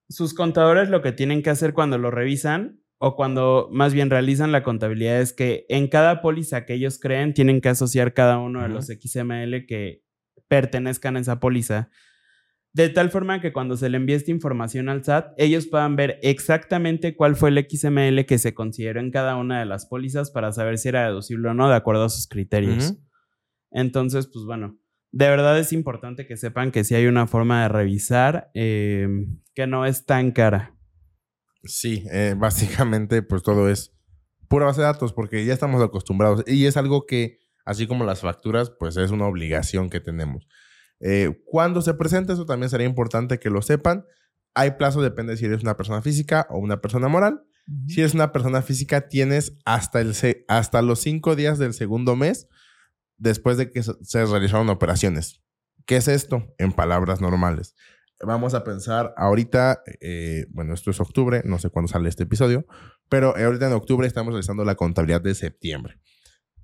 sus 0.08 0.34
contadores 0.34 0.88
lo 0.88 1.02
que 1.02 1.12
tienen 1.12 1.42
que 1.42 1.50
hacer 1.50 1.74
cuando 1.74 1.98
lo 1.98 2.10
revisan 2.10 2.80
o 2.98 3.14
cuando 3.14 3.68
más 3.70 3.94
bien 3.94 4.10
realizan 4.10 4.52
la 4.52 4.62
contabilidad 4.62 5.20
es 5.20 5.32
que 5.32 5.66
en 5.68 5.88
cada 5.88 6.20
póliza 6.20 6.64
que 6.64 6.74
ellos 6.74 6.98
creen 6.98 7.32
tienen 7.32 7.60
que 7.60 7.68
asociar 7.68 8.12
cada 8.12 8.38
uno 8.38 8.62
de 8.62 8.68
los 8.68 8.86
XML 8.86 9.66
que 9.66 10.02
pertenezcan 10.48 11.16
a 11.16 11.20
esa 11.20 11.38
póliza 11.38 11.90
de 12.72 12.88
tal 12.88 13.10
forma 13.10 13.40
que 13.40 13.52
cuando 13.52 13.76
se 13.76 13.88
le 13.88 13.96
envíe 13.96 14.14
esta 14.14 14.30
información 14.30 14.88
al 14.88 15.04
SAT, 15.04 15.32
ellos 15.36 15.66
puedan 15.66 15.96
ver 15.96 16.18
exactamente 16.22 17.16
cuál 17.16 17.34
fue 17.34 17.48
el 17.50 17.66
XML 17.68 18.24
que 18.26 18.38
se 18.38 18.54
consideró 18.54 19.00
en 19.00 19.10
cada 19.10 19.36
una 19.36 19.58
de 19.58 19.66
las 19.66 19.86
pólizas 19.86 20.30
para 20.30 20.52
saber 20.52 20.78
si 20.78 20.88
era 20.88 21.06
deducible 21.06 21.48
o 21.48 21.54
no 21.54 21.68
de 21.68 21.76
acuerdo 21.76 22.04
a 22.04 22.08
sus 22.08 22.28
criterios. 22.28 22.94
Entonces, 23.70 24.28
pues 24.32 24.44
bueno, 24.44 24.78
de 25.10 25.28
verdad 25.28 25.58
es 25.58 25.72
importante 25.72 26.26
que 26.26 26.36
sepan 26.36 26.70
que 26.70 26.84
sí 26.84 26.94
hay 26.94 27.06
una 27.06 27.26
forma 27.26 27.62
de 27.62 27.68
revisar 27.68 28.50
em, 28.54 29.40
que 29.54 29.66
no 29.66 29.86
es 29.86 30.04
tan 30.04 30.32
cara. 30.32 30.74
Sí, 31.64 32.04
eh, 32.12 32.34
básicamente 32.38 33.22
pues 33.22 33.42
todo 33.42 33.68
es 33.68 33.94
pura 34.48 34.66
base 34.66 34.80
de 34.80 34.86
datos 34.86 35.12
porque 35.12 35.44
ya 35.44 35.54
estamos 35.54 35.82
acostumbrados 35.82 36.44
y 36.46 36.66
es 36.66 36.76
algo 36.76 37.06
que, 37.06 37.38
así 37.64 37.86
como 37.86 38.04
las 38.04 38.20
facturas, 38.20 38.70
pues 38.70 38.96
es 38.96 39.10
una 39.10 39.26
obligación 39.26 39.90
que 39.90 40.00
tenemos. 40.00 40.46
Eh, 41.00 41.42
cuando 41.46 41.82
se 41.82 41.94
presenta, 41.94 42.32
eso 42.32 42.46
también 42.46 42.70
sería 42.70 42.86
importante 42.86 43.38
que 43.38 43.50
lo 43.50 43.62
sepan. 43.62 44.04
Hay 44.54 44.72
plazo, 44.72 45.02
depende 45.02 45.36
si 45.36 45.44
eres 45.44 45.62
una 45.62 45.76
persona 45.76 46.02
física 46.02 46.46
o 46.50 46.58
una 46.58 46.80
persona 46.80 47.08
moral. 47.08 47.44
Si 47.86 48.00
eres 48.00 48.14
una 48.14 48.32
persona 48.32 48.62
física, 48.62 49.08
tienes 49.08 49.52
hasta, 49.66 50.00
el 50.00 50.14
hasta 50.48 50.80
los 50.80 51.00
cinco 51.00 51.36
días 51.36 51.58
del 51.58 51.74
segundo 51.74 52.16
mes 52.16 52.48
después 53.18 53.58
de 53.58 53.70
que 53.70 53.82
se 53.82 54.24
realizaron 54.24 54.70
operaciones. 54.70 55.42
¿Qué 55.84 55.96
es 55.96 56.08
esto? 56.08 56.54
En 56.58 56.72
palabras 56.72 57.20
normales. 57.20 57.74
Vamos 58.20 58.54
a 58.54 58.64
pensar 58.64 59.14
ahorita, 59.16 59.82
eh, 60.00 60.46
bueno, 60.50 60.74
esto 60.74 60.90
es 60.90 61.00
octubre, 61.00 61.42
no 61.44 61.58
sé 61.58 61.70
cuándo 61.70 61.88
sale 61.88 62.08
este 62.08 62.24
episodio, 62.24 62.66
pero 63.08 63.36
ahorita 63.36 63.68
en 63.68 63.74
octubre 63.74 64.06
estamos 64.06 64.32
realizando 64.32 64.64
la 64.64 64.74
contabilidad 64.74 65.20
de 65.20 65.34
septiembre. 65.34 66.00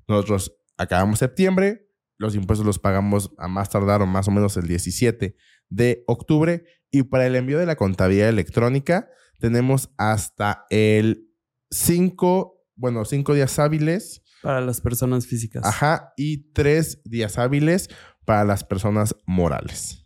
Nosotros 0.09 0.57
acabamos 0.76 1.21
septiembre, 1.21 1.84
los 2.18 2.35
impuestos 2.35 2.66
los 2.66 2.78
pagamos 2.78 3.33
a 3.38 3.49
más 3.49 3.71
tardar 3.71 4.02
o 4.02 4.06
más 4.06 4.28
o 4.28 4.30
menos 4.30 4.56
el 4.56 4.66
17 4.66 5.37
de 5.68 6.04
octubre 6.06 6.64
y 6.90 7.02
para 7.02 7.26
el 7.26 7.35
envío 7.35 7.59
de 7.59 7.66
la 7.66 7.76
contabilidad 7.76 8.28
electrónica 8.28 9.09
tenemos 9.40 9.90
hasta 9.99 10.66
el 10.71 11.28
5, 11.71 12.64
bueno, 12.76 13.04
5 13.04 13.35
días 13.35 13.59
hábiles. 13.59 14.23
Para 14.42 14.61
las 14.61 14.80
personas 14.80 15.26
físicas. 15.26 15.64
Ajá, 15.64 16.12
y 16.16 16.52
3 16.52 17.02
días 17.04 17.38
hábiles 17.38 17.88
para 18.25 18.44
las 18.44 18.64
personas 18.64 19.16
morales. 19.26 20.04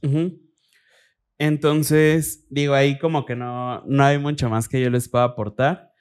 Entonces, 1.38 2.46
digo, 2.50 2.74
ahí 2.74 2.98
como 2.98 3.24
que 3.24 3.36
no, 3.36 3.84
no 3.86 4.04
hay 4.04 4.18
mucho 4.18 4.48
más 4.48 4.68
que 4.68 4.80
yo 4.80 4.90
les 4.90 5.08
pueda 5.08 5.24
aportar. 5.24 5.92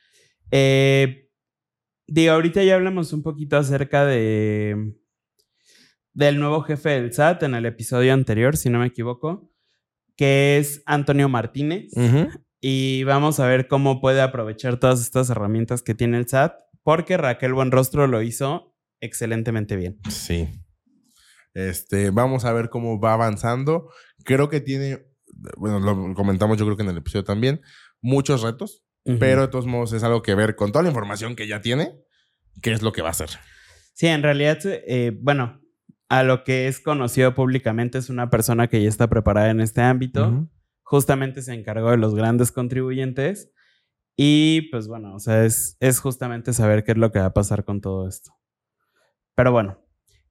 Eh, 0.51 1.29
digo, 2.07 2.33
ahorita 2.33 2.63
ya 2.63 2.75
hablamos 2.75 3.13
un 3.13 3.21
poquito 3.21 3.57
acerca 3.57 4.05
de 4.05 4.95
del 6.17 6.39
nuevo 6.39 6.63
jefe 6.63 6.89
del 6.89 7.13
SAT 7.13 7.43
en 7.43 7.53
el 7.53 7.67
episodio 7.67 8.11
anterior, 8.11 8.57
si 8.57 8.71
no 8.71 8.79
me 8.79 8.87
equivoco, 8.87 9.51
que 10.15 10.57
es 10.57 10.81
Antonio 10.87 11.29
Martínez. 11.29 11.91
Y 12.59 13.03
vamos 13.03 13.39
a 13.39 13.45
ver 13.45 13.67
cómo 13.67 14.01
puede 14.01 14.19
aprovechar 14.21 14.79
todas 14.79 14.99
estas 14.99 15.29
herramientas 15.29 15.83
que 15.83 15.93
tiene 15.93 16.17
el 16.17 16.27
SAT, 16.27 16.55
porque 16.81 17.17
Raquel 17.17 17.53
Buenrostro 17.53 18.07
lo 18.07 18.23
hizo 18.23 18.75
excelentemente 18.99 19.75
bien. 19.75 19.99
Sí. 20.09 20.49
Este, 21.53 22.09
vamos 22.09 22.45
a 22.45 22.53
ver 22.53 22.69
cómo 22.69 22.99
va 22.99 23.13
avanzando. 23.13 23.91
Creo 24.23 24.49
que 24.49 24.59
tiene, 24.59 25.05
bueno, 25.55 25.79
lo 25.79 26.15
comentamos 26.15 26.57
yo 26.57 26.65
creo 26.65 26.77
que 26.77 26.83
en 26.83 26.89
el 26.89 26.97
episodio 26.97 27.25
también, 27.25 27.61
muchos 28.01 28.41
retos, 28.41 28.83
pero 29.19 29.41
de 29.41 29.47
todos 29.49 29.67
modos 29.67 29.93
es 29.93 30.01
algo 30.01 30.23
que 30.23 30.33
ver 30.33 30.55
con 30.55 30.71
toda 30.71 30.81
la 30.81 30.89
información 30.89 31.35
que 31.35 31.47
ya 31.47 31.61
tiene, 31.61 31.93
qué 32.63 32.71
es 32.71 32.81
lo 32.81 32.91
que 32.91 33.03
va 33.03 33.09
a 33.09 33.11
hacer. 33.11 33.29
Sí, 33.93 34.07
en 34.07 34.23
realidad, 34.23 34.57
eh, 34.65 35.15
bueno, 35.21 35.61
a 36.09 36.23
lo 36.23 36.43
que 36.43 36.67
es 36.67 36.79
conocido 36.79 37.33
públicamente 37.35 37.97
es 37.97 38.09
una 38.09 38.29
persona 38.29 38.67
que 38.67 38.81
ya 38.81 38.89
está 38.89 39.07
preparada 39.07 39.49
en 39.49 39.59
este 39.59 39.81
ámbito. 39.81 40.47
Justamente 40.83 41.41
se 41.41 41.53
encargó 41.53 41.91
de 41.91 41.97
los 41.97 42.15
grandes 42.15 42.51
contribuyentes. 42.51 43.51
Y 44.15 44.69
pues 44.71 44.87
bueno, 44.87 45.13
o 45.13 45.19
sea, 45.19 45.45
es, 45.45 45.77
es 45.79 45.99
justamente 45.99 46.53
saber 46.53 46.83
qué 46.83 46.93
es 46.93 46.97
lo 46.97 47.11
que 47.11 47.19
va 47.19 47.25
a 47.25 47.33
pasar 47.33 47.65
con 47.65 47.81
todo 47.81 48.07
esto. 48.07 48.31
Pero 49.35 49.51
bueno, 49.51 49.79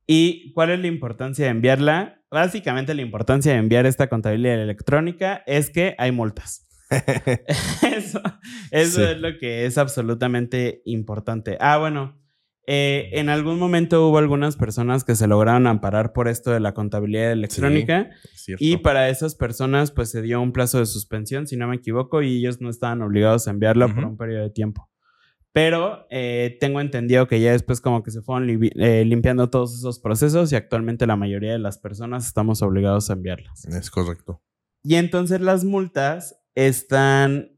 ¿y 0.06 0.52
cuál 0.52 0.70
es 0.70 0.80
la 0.80 0.88
importancia 0.88 1.44
de 1.44 1.52
enviarla? 1.52 2.22
Básicamente 2.30 2.94
la 2.94 3.02
importancia 3.02 3.52
de 3.52 3.58
enviar 3.58 3.86
esta 3.86 4.08
contabilidad 4.08 4.60
electrónica 4.60 5.44
es 5.46 5.70
que 5.70 5.94
hay 5.98 6.10
multas. 6.10 6.66
eso, 6.90 8.20
eso 8.70 9.08
es 9.08 9.18
lo 9.18 9.38
que 9.38 9.66
es 9.66 9.78
absolutamente 9.78 10.82
importante. 10.84 11.56
Ah, 11.60 11.78
bueno, 11.78 12.18
eh, 12.68 13.10
en 13.12 13.28
algún 13.28 13.60
momento 13.60 14.08
hubo 14.08 14.18
algunas 14.18 14.56
personas 14.56 15.04
que 15.04 15.14
se 15.14 15.28
lograron 15.28 15.68
amparar 15.68 16.12
por 16.12 16.26
esto 16.26 16.50
de 16.50 16.58
la 16.58 16.74
contabilidad 16.74 17.30
electrónica 17.30 18.10
y 18.58 18.78
para 18.78 19.08
esas 19.08 19.36
personas 19.36 19.92
pues 19.92 20.10
se 20.10 20.20
dio 20.20 20.40
un 20.42 20.52
plazo 20.52 20.80
de 20.80 20.86
suspensión, 20.86 21.46
si 21.46 21.56
no 21.56 21.68
me 21.68 21.76
equivoco, 21.76 22.22
y 22.22 22.38
ellos 22.38 22.60
no 22.60 22.68
estaban 22.68 23.02
obligados 23.02 23.46
a 23.46 23.52
enviarlo 23.52 23.94
por 23.94 24.04
un 24.04 24.16
periodo 24.16 24.42
de 24.42 24.50
tiempo. 24.50 24.90
Pero 25.52 26.06
eh, 26.10 26.58
tengo 26.60 26.80
entendido 26.80 27.28
que 27.28 27.40
ya 27.40 27.52
después 27.52 27.80
como 27.80 28.02
que 28.02 28.10
se 28.10 28.20
fueron 28.20 28.50
eh, 28.50 29.04
limpiando 29.04 29.48
todos 29.48 29.78
esos 29.78 30.00
procesos 30.00 30.52
y 30.52 30.56
actualmente 30.56 31.06
la 31.06 31.16
mayoría 31.16 31.52
de 31.52 31.60
las 31.60 31.78
personas 31.78 32.26
estamos 32.26 32.62
obligados 32.62 33.10
a 33.10 33.12
enviarlas. 33.12 33.64
Es 33.64 33.90
correcto. 33.90 34.42
Y 34.82 34.96
entonces 34.96 35.40
las 35.40 35.64
multas 35.64 36.36
están 36.56 37.52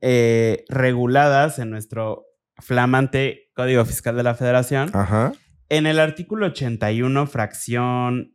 reguladas 0.68 1.58
en 1.58 1.70
nuestro 1.70 2.27
flamante 2.58 3.50
Código 3.54 3.84
Fiscal 3.84 4.16
de 4.16 4.22
la 4.22 4.34
Federación. 4.34 4.90
Ajá. 4.94 5.32
En 5.68 5.86
el 5.86 5.98
artículo 6.00 6.46
81, 6.46 7.26
fracción 7.26 8.32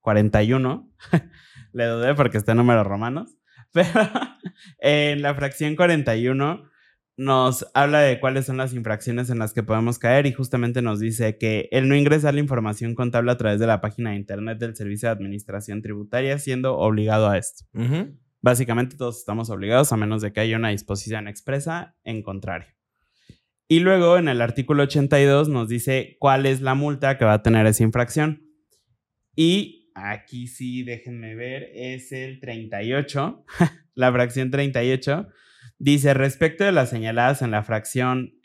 41, 0.00 0.92
eh, 1.12 1.20
le 1.72 1.84
dudé 1.86 2.14
porque 2.14 2.38
está 2.38 2.52
en 2.52 2.58
números 2.58 2.86
romanos, 2.86 3.36
pero 3.72 3.90
en 4.78 5.22
la 5.22 5.34
fracción 5.34 5.74
41 5.74 6.70
nos 7.16 7.66
habla 7.74 8.00
de 8.00 8.18
cuáles 8.18 8.46
son 8.46 8.56
las 8.56 8.72
infracciones 8.72 9.30
en 9.30 9.38
las 9.38 9.52
que 9.52 9.62
podemos 9.62 9.98
caer 9.98 10.26
y 10.26 10.32
justamente 10.32 10.82
nos 10.82 10.98
dice 10.98 11.38
que 11.38 11.68
el 11.70 11.88
no 11.88 11.94
ingresar 11.94 12.34
la 12.34 12.40
información 12.40 12.94
contable 12.94 13.30
a 13.30 13.36
través 13.36 13.60
de 13.60 13.66
la 13.66 13.80
página 13.80 14.10
de 14.10 14.16
internet 14.16 14.58
del 14.58 14.74
Servicio 14.74 15.08
de 15.08 15.12
Administración 15.14 15.80
Tributaria 15.80 16.38
siendo 16.38 16.76
obligado 16.76 17.28
a 17.28 17.38
esto. 17.38 17.64
Básicamente 18.44 18.98
todos 18.98 19.16
estamos 19.16 19.48
obligados 19.48 19.90
a 19.90 19.96
menos 19.96 20.20
de 20.20 20.30
que 20.30 20.40
haya 20.40 20.58
una 20.58 20.68
disposición 20.68 21.28
expresa 21.28 21.96
en 22.04 22.22
contrario. 22.22 22.68
Y 23.68 23.80
luego 23.80 24.18
en 24.18 24.28
el 24.28 24.42
artículo 24.42 24.82
82 24.82 25.48
nos 25.48 25.66
dice 25.66 26.18
cuál 26.20 26.44
es 26.44 26.60
la 26.60 26.74
multa 26.74 27.16
que 27.16 27.24
va 27.24 27.32
a 27.32 27.42
tener 27.42 27.64
esa 27.64 27.84
infracción. 27.84 28.46
Y 29.34 29.90
aquí 29.94 30.46
sí, 30.46 30.82
déjenme 30.82 31.34
ver, 31.34 31.70
es 31.72 32.12
el 32.12 32.38
38, 32.38 33.46
la 33.94 34.12
fracción 34.12 34.50
38. 34.50 35.26
Dice, 35.78 36.12
respecto 36.12 36.64
de 36.64 36.72
las 36.72 36.90
señaladas 36.90 37.40
en 37.40 37.50
la 37.50 37.62
fracción 37.62 38.38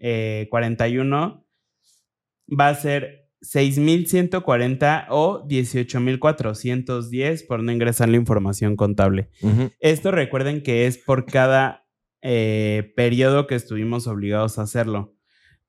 41, 0.49 1.45
eh, 1.45 2.55
va 2.55 2.69
a 2.69 2.75
ser 2.75 3.28
6.140 3.41 5.07
o 5.09 5.47
18.410 5.47 7.47
por 7.47 7.63
no 7.63 7.71
ingresar 7.71 8.09
la 8.09 8.17
información 8.17 8.75
contable. 8.75 9.29
Esto 9.79 10.11
recuerden 10.11 10.61
que 10.61 10.87
es 10.87 10.97
por 10.97 11.25
cada 11.25 11.85
eh, 12.21 12.91
periodo 12.95 13.47
que 13.47 13.55
estuvimos 13.55 14.07
obligados 14.07 14.59
a 14.59 14.63
hacerlo. 14.63 15.15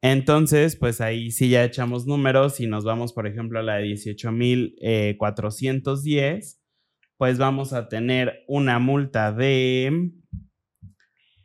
Entonces, 0.03 0.75
pues 0.77 1.01
ahí 1.01 1.31
sí 1.31 1.49
ya 1.51 1.63
echamos 1.63 2.07
números 2.07 2.59
y 2.61 2.67
nos 2.67 2.85
vamos, 2.85 3.13
por 3.13 3.27
ejemplo, 3.27 3.61
a 3.61 3.63
la 3.63 3.77
de 3.77 3.87
18.410, 3.87 6.59
pues 7.19 7.39
vamos 7.39 7.73
a 7.73 7.89
tener 7.89 8.45
una 8.49 8.79
multa 8.79 9.33
de 9.33 10.13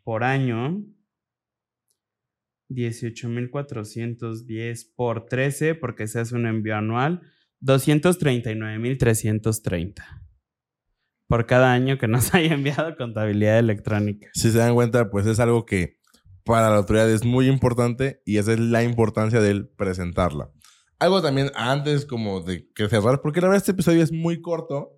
por 0.04 0.24
año 0.24 0.84
18.410 2.70 4.94
por 4.96 5.26
13, 5.26 5.76
porque 5.76 6.08
se 6.08 6.20
hace 6.20 6.36
un 6.36 6.46
envío 6.46 6.76
anual, 6.76 7.22
239.330 7.62 10.26
por 11.28 11.46
cada 11.46 11.74
año 11.74 11.98
que 11.98 12.08
nos 12.08 12.34
haya 12.34 12.54
enviado 12.54 12.96
contabilidad 12.96 13.60
electrónica. 13.60 14.30
Si 14.34 14.52
se 14.52 14.58
dan 14.58 14.76
cuenta, 14.76 15.10
pues 15.10 15.26
es 15.26 15.40
algo 15.40 15.66
que 15.66 16.00
para 16.44 16.70
la 16.70 16.78
autoridad 16.78 17.10
es 17.10 17.26
muy 17.26 17.48
importante 17.48 18.22
y 18.26 18.38
esa 18.38 18.54
es 18.54 18.60
la 18.60 18.84
importancia 18.84 19.42
de 19.42 19.64
presentarla. 19.64 20.52
Algo 21.00 21.22
también 21.22 21.52
antes 21.56 22.06
como 22.06 22.42
de 22.42 22.72
que 22.74 22.88
cerrar, 22.88 23.22
porque 23.22 23.42
la 23.42 23.48
verdad 23.48 23.58
este 23.58 23.72
episodio 23.72 24.04
es 24.04 24.12
muy 24.12 24.42
corto, 24.42 24.92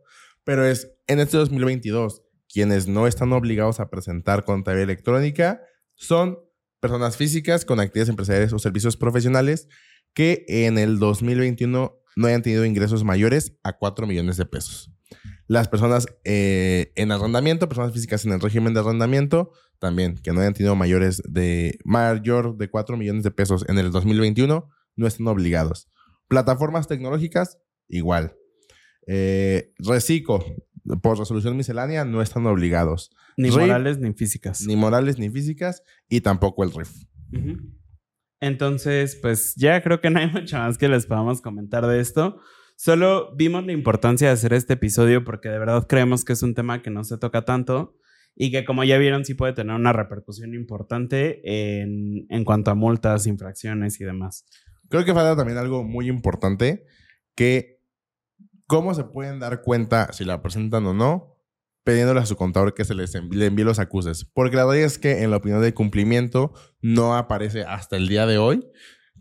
pero 0.44 0.66
es 0.66 0.92
en 1.08 1.20
este 1.20 1.38
2022, 1.38 2.24
quienes 2.52 2.88
no 2.88 3.08
están 3.08 3.34
obligados 3.34 3.80
a 3.80 3.90
presentar 3.90 4.44
contabilidad 4.44 4.90
electrónica 4.90 5.62
son 5.96 6.38
personas 6.80 7.18
físicas 7.18 7.66
con 7.66 7.80
actividades 7.80 8.10
empresariales 8.10 8.54
o 8.54 8.60
servicios 8.60 8.98
profesionales 8.98 9.68
que 10.14 10.46
en 10.48 10.78
el 10.78 11.00
2021 11.00 11.96
no 12.16 12.28
hayan 12.28 12.42
tenido 12.42 12.66
ingresos 12.66 13.04
mayores 13.04 13.58
a 13.64 13.74
4 13.74 14.08
millones 14.08 14.38
de 14.38 14.46
pesos. 14.46 14.92
Las 15.48 15.70
personas 15.70 16.08
eh, 16.24 16.92
en 16.96 17.12
arrendamiento, 17.12 17.70
personas 17.70 17.94
físicas 17.94 18.26
en 18.26 18.34
el 18.34 18.42
régimen 18.42 18.74
de 18.74 18.82
arrendamiento, 18.82 19.52
también 19.80 20.16
que 20.16 20.34
no 20.34 20.42
hayan 20.42 20.54
tenido 20.54 20.76
mayores 20.76 21.22
de 21.26 21.78
mayor 21.86 22.58
de 22.58 22.70
4 22.70 22.98
millones 22.98 23.24
de 23.24 23.32
pesos 23.32 23.64
en 23.70 23.78
el 23.78 23.92
2021, 23.92 24.70
no 24.96 25.08
están 25.08 25.28
obligados. 25.28 25.90
Plataformas 26.28 26.88
tecnológicas, 26.88 27.60
igual. 27.88 28.36
Eh, 29.06 29.72
reciclo, 29.78 30.44
por 31.02 31.18
resolución 31.18 31.56
miscelánea, 31.56 32.04
no 32.04 32.22
están 32.22 32.46
obligados. 32.46 33.12
Ni 33.38 33.52
morales 33.52 34.00
ni 34.00 34.14
físicas. 34.14 34.66
Ni 34.66 34.76
morales 34.76 35.20
ni 35.20 35.30
físicas 35.30 35.84
y 36.10 36.22
tampoco 36.22 36.64
el 36.64 36.74
RIF. 36.74 36.92
Entonces, 38.40 39.16
pues 39.16 39.56
ya 39.56 39.82
creo 39.82 40.02
que 40.02 40.10
no 40.10 40.20
hay 40.20 40.28
mucho 40.32 40.58
más 40.58 40.78
que 40.78 40.90
les 40.90 41.06
podamos 41.06 41.42
comentar 41.42 41.86
de 41.86 42.00
esto. 42.00 42.42
Solo 42.76 43.36
vimos 43.36 43.66
la 43.66 43.74
importancia 43.74 44.28
de 44.28 44.34
hacer 44.34 44.54
este 44.54 44.74
episodio 44.74 45.24
porque 45.24 45.50
de 45.50 45.60
verdad 45.60 45.86
creemos 45.88 46.26
que 46.26 46.34
es 46.34 46.44
un 46.44 46.56
tema 46.56 46.82
que 46.82 46.90
no 46.90 47.04
se 47.04 47.18
toca 47.18 47.44
tanto 47.44 47.98
y 48.36 48.52
que 48.52 48.66
como 48.66 48.84
ya 48.84 48.98
vieron 48.98 49.26
sí 49.26 49.34
puede 49.34 49.54
tener 49.54 49.76
una 49.76 49.94
repercusión 49.94 50.54
importante 50.54 51.42
en, 51.82 52.28
en 52.30 52.44
cuanto 52.44 52.70
a 52.70 52.76
multas, 52.76 53.26
infracciones 53.26 54.00
y 54.00 54.04
demás. 54.04 54.46
Creo 54.90 55.06
que 55.06 55.14
falta 55.14 55.36
también 55.36 55.58
algo 55.58 55.84
muy 55.84 56.08
importante 56.08 56.86
que 57.36 57.82
cómo 58.68 58.94
se 58.94 59.06
pueden 59.06 59.40
dar 59.40 59.62
cuenta 59.62 60.14
si 60.14 60.24
la 60.24 60.42
presentan 60.42 60.86
o 60.86 60.94
no 60.94 61.37
pidiéndole 61.88 62.20
a 62.20 62.26
su 62.26 62.36
contador 62.36 62.74
que 62.74 62.84
se 62.84 62.94
les 62.94 63.16
envíe, 63.16 63.38
le 63.38 63.46
envíe 63.46 63.64
los 63.64 63.80
acuses. 63.80 64.26
Porque 64.26 64.58
la 64.58 64.66
verdad 64.66 64.84
es 64.84 65.00
que 65.00 65.24
en 65.24 65.32
la 65.32 65.38
opinión 65.38 65.62
de 65.62 65.74
cumplimiento 65.74 66.52
no 66.82 67.16
aparece 67.16 67.62
hasta 67.64 67.96
el 67.96 68.10
día 68.10 68.26
de 68.26 68.38
hoy 68.38 68.68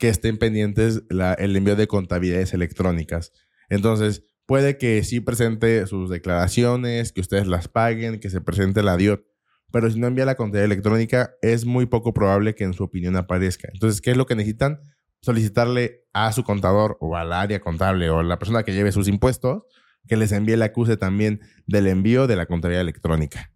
que 0.01 0.09
estén 0.09 0.37
pendientes 0.37 1.05
el 1.09 1.55
envío 1.55 1.77
de 1.77 1.87
contabilidades 1.87 2.55
electrónicas. 2.55 3.31
Entonces, 3.69 4.25
puede 4.47 4.79
que 4.79 5.05
sí 5.05 5.21
presente 5.21 5.87
sus 5.87 6.11
declaraciones, 6.11 7.13
que 7.13 7.21
ustedes 7.21 7.47
las 7.47 7.69
paguen, 7.69 8.19
que 8.19 8.31
se 8.31 8.41
presente 8.41 8.83
la 8.83 8.97
DIOT, 8.97 9.25
pero 9.71 9.89
si 9.89 10.01
no 10.01 10.09
envía 10.09 10.25
la 10.25 10.35
contabilidad 10.35 10.65
electrónica, 10.65 11.37
es 11.43 11.67
muy 11.67 11.87
poco 11.87 12.13
probable 12.13 12.57
que 12.57 12.65
en 12.65 12.75
su 12.75 12.83
opinión 12.83 13.15
aparezca. 13.15 13.69
Entonces, 13.73 14.01
¿qué 14.01 14.11
es 14.11 14.17
lo 14.17 14.27
que 14.27 14.35
necesitan? 14.35 14.81
Solicitarle 15.21 16.05
a 16.13 16.33
su 16.33 16.43
contador 16.43 16.97
o 17.01 17.15
al 17.15 17.33
área 17.33 17.61
contable 17.61 18.11
o 18.11 18.19
a 18.19 18.25
la 18.25 18.41
persona 18.41 18.65
que 18.65 18.73
lleve 18.73 18.91
sus 18.91 19.07
impuestos 19.07 19.63
que 20.07 20.17
les 20.17 20.33
envíe 20.33 20.55
el 20.55 20.63
acuse 20.63 20.97
también 20.97 21.41
del 21.67 21.87
envío 21.87 22.27
de 22.27 22.37
la 22.37 22.47
contabilidad 22.47 22.83
electrónica. 22.83 23.53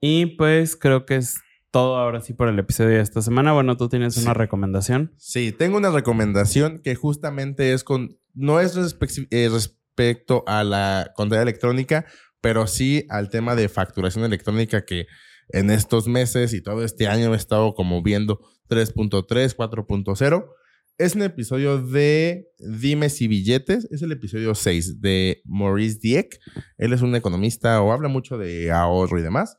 Y 0.00 0.26
pues 0.36 0.76
creo 0.76 1.06
que 1.06 1.16
es 1.16 1.40
todo 1.70 1.96
ahora 1.96 2.20
sí 2.20 2.32
por 2.32 2.48
el 2.48 2.58
episodio 2.58 2.96
de 2.96 3.00
esta 3.00 3.22
semana. 3.22 3.52
Bueno, 3.52 3.76
tú 3.76 3.88
tienes 3.88 4.16
una 4.16 4.34
recomendación. 4.34 5.12
Sí, 5.16 5.52
tengo 5.52 5.76
una 5.76 5.90
recomendación 5.90 6.80
que 6.82 6.94
justamente 6.94 7.72
es 7.72 7.84
con, 7.84 8.18
no 8.34 8.60
es 8.60 8.76
eh, 9.30 9.48
respecto 9.50 10.44
a 10.46 10.64
la 10.64 11.12
contabilidad 11.14 11.42
electrónica, 11.42 12.06
pero 12.40 12.66
sí 12.66 13.04
al 13.08 13.30
tema 13.30 13.54
de 13.54 13.68
facturación 13.68 14.24
electrónica 14.24 14.84
que 14.84 15.06
en 15.50 15.70
estos 15.70 16.08
meses 16.08 16.52
y 16.52 16.62
todo 16.62 16.84
este 16.84 17.08
año 17.08 17.32
he 17.32 17.36
estado 17.36 17.74
como 17.74 18.02
viendo 18.02 18.40
3.3, 18.68 19.56
4.0. 19.56 20.46
Es 20.98 21.14
un 21.14 21.22
episodio 21.22 21.80
de 21.80 22.48
Dimes 22.58 23.20
y 23.22 23.28
Billetes. 23.28 23.86
Es 23.92 24.02
el 24.02 24.10
episodio 24.10 24.56
6 24.56 25.00
de 25.00 25.40
Maurice 25.44 26.00
Dieck. 26.02 26.40
Él 26.76 26.92
es 26.92 27.02
un 27.02 27.14
economista 27.14 27.80
o 27.82 27.92
habla 27.92 28.08
mucho 28.08 28.36
de 28.36 28.72
ahorro 28.72 29.16
y 29.16 29.22
demás. 29.22 29.58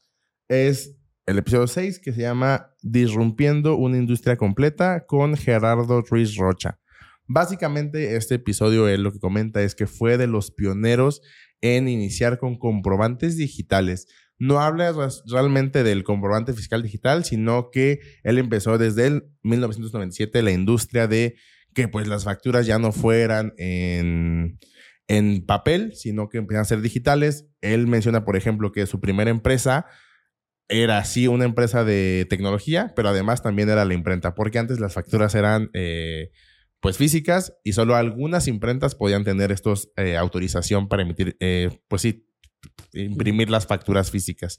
Es 0.49 0.97
el 1.25 1.37
episodio 1.37 1.67
6 1.67 1.99
que 1.99 2.11
se 2.11 2.23
llama 2.23 2.75
Disrumpiendo 2.81 3.77
una 3.77 3.95
industria 3.95 4.35
completa 4.35 5.05
con 5.05 5.37
Gerardo 5.37 6.01
Ruiz 6.01 6.35
Rocha. 6.35 6.77
Básicamente 7.25 8.17
este 8.17 8.35
episodio 8.35 8.89
él 8.89 9.03
lo 9.03 9.13
que 9.13 9.19
comenta 9.19 9.61
es 9.61 9.75
que 9.75 9.87
fue 9.87 10.17
de 10.17 10.27
los 10.27 10.51
pioneros 10.51 11.21
en 11.61 11.87
iniciar 11.87 12.37
con 12.37 12.59
comprobantes 12.59 13.37
digitales. 13.37 14.07
No 14.39 14.61
habla 14.61 14.93
realmente 15.27 15.83
del 15.83 16.03
comprobante 16.03 16.53
fiscal 16.53 16.81
digital, 16.81 17.25
sino 17.25 17.69
que 17.71 17.99
él 18.23 18.37
empezó 18.37 18.77
desde 18.77 19.07
el 19.07 19.29
1997 19.43 20.41
la 20.41 20.51
industria 20.51 21.07
de 21.07 21.35
que 21.73 21.87
pues 21.87 22.07
las 22.07 22.23
facturas 22.23 22.65
ya 22.65 22.79
no 22.79 22.91
fueran 22.91 23.53
en, 23.57 24.59
en 25.07 25.45
papel, 25.45 25.93
sino 25.93 26.29
que 26.29 26.37
empezaran 26.37 26.61
a 26.61 26.65
ser 26.65 26.81
digitales. 26.81 27.47
Él 27.61 27.87
menciona, 27.87 28.25
por 28.25 28.37
ejemplo, 28.37 28.71
que 28.71 28.85
su 28.85 28.99
primera 28.99 29.29
empresa 29.29 29.85
era 30.69 31.03
sí 31.03 31.27
una 31.27 31.45
empresa 31.45 31.83
de 31.83 32.25
tecnología, 32.29 32.93
pero 32.95 33.09
además 33.09 33.41
también 33.41 33.69
era 33.69 33.85
la 33.85 33.93
imprenta, 33.93 34.35
porque 34.35 34.59
antes 34.59 34.79
las 34.79 34.93
facturas 34.93 35.33
eran 35.35 35.71
eh, 35.73 36.31
pues 36.79 36.97
físicas 36.97 37.57
y 37.63 37.73
solo 37.73 37.95
algunas 37.95 38.47
imprentas 38.47 38.95
podían 38.95 39.23
tener 39.23 39.51
estos 39.51 39.91
eh, 39.97 40.15
autorización 40.15 40.87
para 40.87 41.01
emitir, 41.01 41.35
eh, 41.39 41.81
pues 41.87 42.03
sí, 42.03 42.28
imprimir 42.93 43.49
las 43.49 43.67
facturas 43.67 44.11
físicas. 44.11 44.57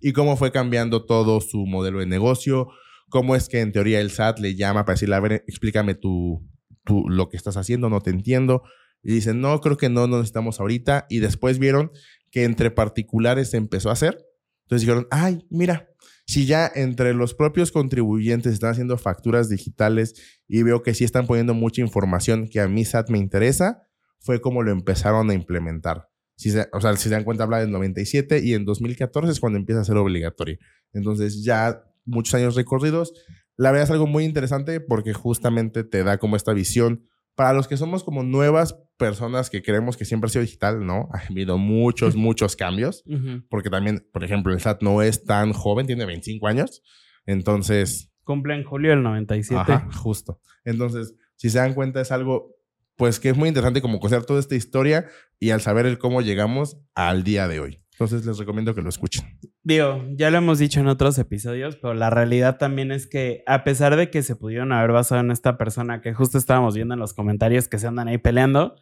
Y 0.00 0.12
cómo 0.12 0.36
fue 0.36 0.52
cambiando 0.52 1.04
todo 1.04 1.40
su 1.40 1.66
modelo 1.66 2.00
de 2.00 2.06
negocio, 2.06 2.68
cómo 3.08 3.36
es 3.36 3.48
que 3.48 3.60
en 3.60 3.72
teoría 3.72 4.00
el 4.00 4.10
SAT 4.10 4.38
le 4.38 4.54
llama 4.54 4.84
para 4.84 4.94
decirle, 4.94 5.16
a 5.16 5.20
ver, 5.20 5.44
explícame 5.46 5.94
tu, 5.94 6.46
tu, 6.84 7.08
lo 7.08 7.28
que 7.28 7.36
estás 7.36 7.56
haciendo, 7.56 7.90
no 7.90 8.00
te 8.00 8.10
entiendo. 8.10 8.62
Y 9.02 9.12
dicen, 9.12 9.40
no, 9.40 9.60
creo 9.60 9.76
que 9.76 9.88
no, 9.88 10.06
no 10.06 10.18
necesitamos 10.18 10.60
ahorita. 10.60 11.06
Y 11.08 11.18
después 11.18 11.58
vieron 11.58 11.90
que 12.30 12.44
entre 12.44 12.70
particulares 12.70 13.50
se 13.50 13.56
empezó 13.56 13.90
a 13.90 13.94
hacer 13.94 14.26
entonces 14.70 14.86
dijeron, 14.86 15.08
ay, 15.10 15.44
mira, 15.50 15.88
si 16.28 16.46
ya 16.46 16.70
entre 16.72 17.12
los 17.12 17.34
propios 17.34 17.72
contribuyentes 17.72 18.52
están 18.52 18.70
haciendo 18.70 18.96
facturas 18.98 19.48
digitales 19.48 20.14
y 20.46 20.62
veo 20.62 20.84
que 20.84 20.94
sí 20.94 21.02
están 21.02 21.26
poniendo 21.26 21.54
mucha 21.54 21.80
información 21.80 22.46
que 22.48 22.60
a 22.60 22.68
mí 22.68 22.84
SAT 22.84 23.10
me 23.10 23.18
interesa, 23.18 23.82
fue 24.20 24.40
como 24.40 24.62
lo 24.62 24.70
empezaron 24.70 25.28
a 25.28 25.34
implementar. 25.34 26.09
Si 26.40 26.50
o 26.72 26.80
sea, 26.80 26.96
si 26.96 27.02
se 27.02 27.10
dan 27.10 27.24
cuenta, 27.24 27.44
habla 27.44 27.58
del 27.58 27.70
97 27.70 28.40
y 28.42 28.54
en 28.54 28.64
2014 28.64 29.30
es 29.30 29.40
cuando 29.40 29.58
empieza 29.58 29.82
a 29.82 29.84
ser 29.84 29.98
obligatorio. 29.98 30.56
Entonces 30.94 31.44
ya 31.44 31.84
muchos 32.06 32.32
años 32.34 32.54
recorridos. 32.54 33.12
La 33.58 33.70
verdad 33.72 33.84
es 33.84 33.90
algo 33.90 34.06
muy 34.06 34.24
interesante 34.24 34.80
porque 34.80 35.12
justamente 35.12 35.84
te 35.84 36.02
da 36.02 36.16
como 36.16 36.36
esta 36.36 36.54
visión 36.54 37.04
para 37.34 37.52
los 37.52 37.68
que 37.68 37.76
somos 37.76 38.04
como 38.04 38.22
nuevas 38.22 38.74
personas 38.96 39.50
que 39.50 39.62
creemos 39.62 39.98
que 39.98 40.06
siempre 40.06 40.28
ha 40.28 40.30
sido 40.30 40.42
digital, 40.42 40.86
¿no? 40.86 41.10
Ha 41.12 41.26
habido 41.30 41.58
muchos, 41.58 42.16
muchos 42.16 42.56
cambios, 42.56 43.04
porque 43.50 43.68
también, 43.68 44.06
por 44.10 44.24
ejemplo, 44.24 44.54
el 44.54 44.60
SAT 44.60 44.82
no 44.82 45.02
es 45.02 45.24
tan 45.24 45.52
joven, 45.52 45.86
tiene 45.86 46.06
25 46.06 46.46
años, 46.46 46.82
entonces... 47.26 48.10
Cumple 48.24 48.54
en 48.54 48.64
julio 48.64 48.92
del 48.92 49.02
97. 49.02 49.60
Ajá, 49.60 49.88
justo. 49.92 50.40
Entonces, 50.64 51.14
si 51.36 51.50
se 51.50 51.58
dan 51.58 51.74
cuenta, 51.74 52.00
es 52.00 52.12
algo, 52.12 52.56
pues 53.00 53.18
que 53.18 53.30
es 53.30 53.36
muy 53.38 53.48
interesante 53.48 53.80
como 53.80 53.98
conocer 53.98 54.26
toda 54.26 54.40
esta 54.40 54.56
historia 54.56 55.06
y 55.38 55.52
al 55.52 55.62
saber 55.62 55.86
el 55.86 55.96
cómo 55.96 56.20
llegamos 56.20 56.76
al 56.94 57.24
día 57.24 57.48
de 57.48 57.58
hoy. 57.58 57.82
Entonces 57.92 58.26
les 58.26 58.36
recomiendo 58.36 58.74
que 58.74 58.82
lo 58.82 58.90
escuchen. 58.90 59.38
Digo, 59.62 60.04
ya 60.16 60.30
lo 60.30 60.36
hemos 60.36 60.58
dicho 60.58 60.80
en 60.80 60.86
otros 60.86 61.16
episodios, 61.16 61.76
pero 61.76 61.94
la 61.94 62.10
realidad 62.10 62.58
también 62.58 62.92
es 62.92 63.06
que 63.06 63.42
a 63.46 63.64
pesar 63.64 63.96
de 63.96 64.10
que 64.10 64.22
se 64.22 64.36
pudieron 64.36 64.70
haber 64.70 64.92
basado 64.92 65.22
en 65.22 65.30
esta 65.30 65.56
persona 65.56 66.02
que 66.02 66.12
justo 66.12 66.36
estábamos 66.36 66.74
viendo 66.74 66.92
en 66.92 67.00
los 67.00 67.14
comentarios 67.14 67.68
que 67.68 67.78
se 67.78 67.86
andan 67.86 68.08
ahí 68.08 68.18
peleando, 68.18 68.76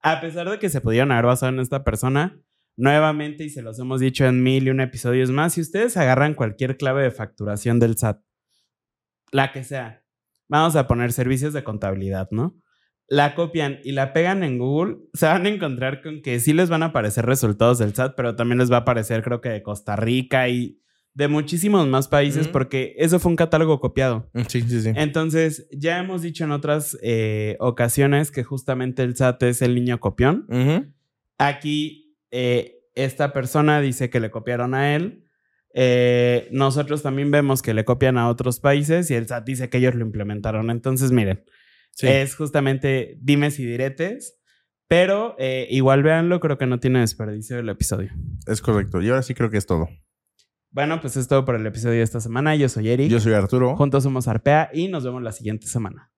a 0.00 0.22
pesar 0.22 0.48
de 0.48 0.58
que 0.58 0.70
se 0.70 0.80
pudieron 0.80 1.12
haber 1.12 1.26
basado 1.26 1.52
en 1.52 1.60
esta 1.60 1.84
persona, 1.84 2.40
nuevamente, 2.78 3.44
y 3.44 3.50
se 3.50 3.60
los 3.60 3.78
hemos 3.78 4.00
dicho 4.00 4.24
en 4.24 4.42
mil 4.42 4.68
y 4.68 4.70
un 4.70 4.80
episodios 4.80 5.30
más, 5.30 5.52
si 5.52 5.60
ustedes 5.60 5.98
agarran 5.98 6.32
cualquier 6.32 6.78
clave 6.78 7.02
de 7.02 7.10
facturación 7.10 7.78
del 7.78 7.98
SAT, 7.98 8.22
la 9.32 9.52
que 9.52 9.64
sea, 9.64 10.02
vamos 10.48 10.76
a 10.76 10.86
poner 10.86 11.12
servicios 11.12 11.52
de 11.52 11.62
contabilidad, 11.62 12.28
¿no? 12.30 12.56
La 13.10 13.34
copian 13.34 13.80
y 13.82 13.90
la 13.90 14.12
pegan 14.12 14.44
en 14.44 14.56
Google, 14.56 14.98
se 15.14 15.26
van 15.26 15.44
a 15.44 15.48
encontrar 15.48 16.00
con 16.00 16.22
que 16.22 16.38
sí 16.38 16.52
les 16.52 16.70
van 16.70 16.84
a 16.84 16.86
aparecer 16.86 17.26
resultados 17.26 17.78
del 17.78 17.92
SAT, 17.92 18.14
pero 18.16 18.36
también 18.36 18.58
les 18.58 18.70
va 18.70 18.76
a 18.76 18.80
aparecer 18.80 19.24
creo 19.24 19.40
que 19.40 19.48
de 19.48 19.64
Costa 19.64 19.96
Rica 19.96 20.48
y 20.48 20.80
de 21.12 21.26
muchísimos 21.26 21.88
más 21.88 22.06
países 22.06 22.46
porque 22.46 22.94
eso 22.98 23.18
fue 23.18 23.30
un 23.30 23.36
catálogo 23.36 23.80
copiado. 23.80 24.30
Mm, 24.32 24.42
sí, 24.46 24.62
sí, 24.62 24.80
sí. 24.80 24.92
Entonces, 24.94 25.66
ya 25.72 25.98
hemos 25.98 26.22
dicho 26.22 26.44
en 26.44 26.52
otras 26.52 26.96
eh, 27.02 27.56
ocasiones 27.58 28.30
que 28.30 28.44
justamente 28.44 29.02
el 29.02 29.16
SAT 29.16 29.42
es 29.42 29.60
el 29.60 29.74
niño 29.74 29.98
copión. 29.98 30.46
Aquí, 31.36 32.16
eh, 32.30 32.76
esta 32.94 33.32
persona 33.32 33.80
dice 33.80 34.08
que 34.08 34.20
le 34.20 34.30
copiaron 34.30 34.72
a 34.72 34.94
él. 34.94 35.24
Eh, 35.74 36.48
nosotros 36.52 37.02
también 37.02 37.32
vemos 37.32 37.60
que 37.60 37.74
le 37.74 37.84
copian 37.84 38.18
a 38.18 38.28
otros 38.28 38.60
países 38.60 39.10
y 39.10 39.14
el 39.14 39.26
SAT 39.26 39.44
dice 39.44 39.68
que 39.68 39.78
ellos 39.78 39.96
lo 39.96 40.04
implementaron. 40.04 40.70
Entonces, 40.70 41.10
miren, 41.10 41.44
es 41.98 42.34
justamente 42.34 43.18
dimes 43.20 43.58
y 43.58 43.66
diretes. 43.66 44.36
Pero 44.88 45.36
eh, 45.38 45.68
igual 45.70 46.02
véanlo, 46.02 46.40
creo 46.40 46.58
que 46.58 46.66
no 46.66 46.80
tiene 46.80 46.98
desperdicio 46.98 47.58
el 47.58 47.68
episodio. 47.68 48.10
Es 48.46 48.60
correcto. 48.60 49.00
Y 49.00 49.08
ahora 49.08 49.22
sí 49.22 49.34
creo 49.34 49.48
que 49.48 49.56
es 49.58 49.66
todo. 49.66 49.88
Bueno, 50.72 51.00
pues 51.00 51.16
es 51.16 51.28
todo 51.28 51.44
por 51.44 51.54
el 51.54 51.66
episodio 51.66 51.96
de 51.96 52.02
esta 52.02 52.20
semana. 52.20 52.56
Yo 52.56 52.68
soy 52.68 52.90
Eric. 52.90 53.08
Yo 53.08 53.20
soy 53.20 53.34
Arturo. 53.34 53.76
Juntos 53.76 54.02
somos 54.02 54.26
Arpea 54.26 54.70
y 54.72 54.88
nos 54.88 55.04
vemos 55.04 55.22
la 55.22 55.32
siguiente 55.32 55.66
semana. 55.68 56.12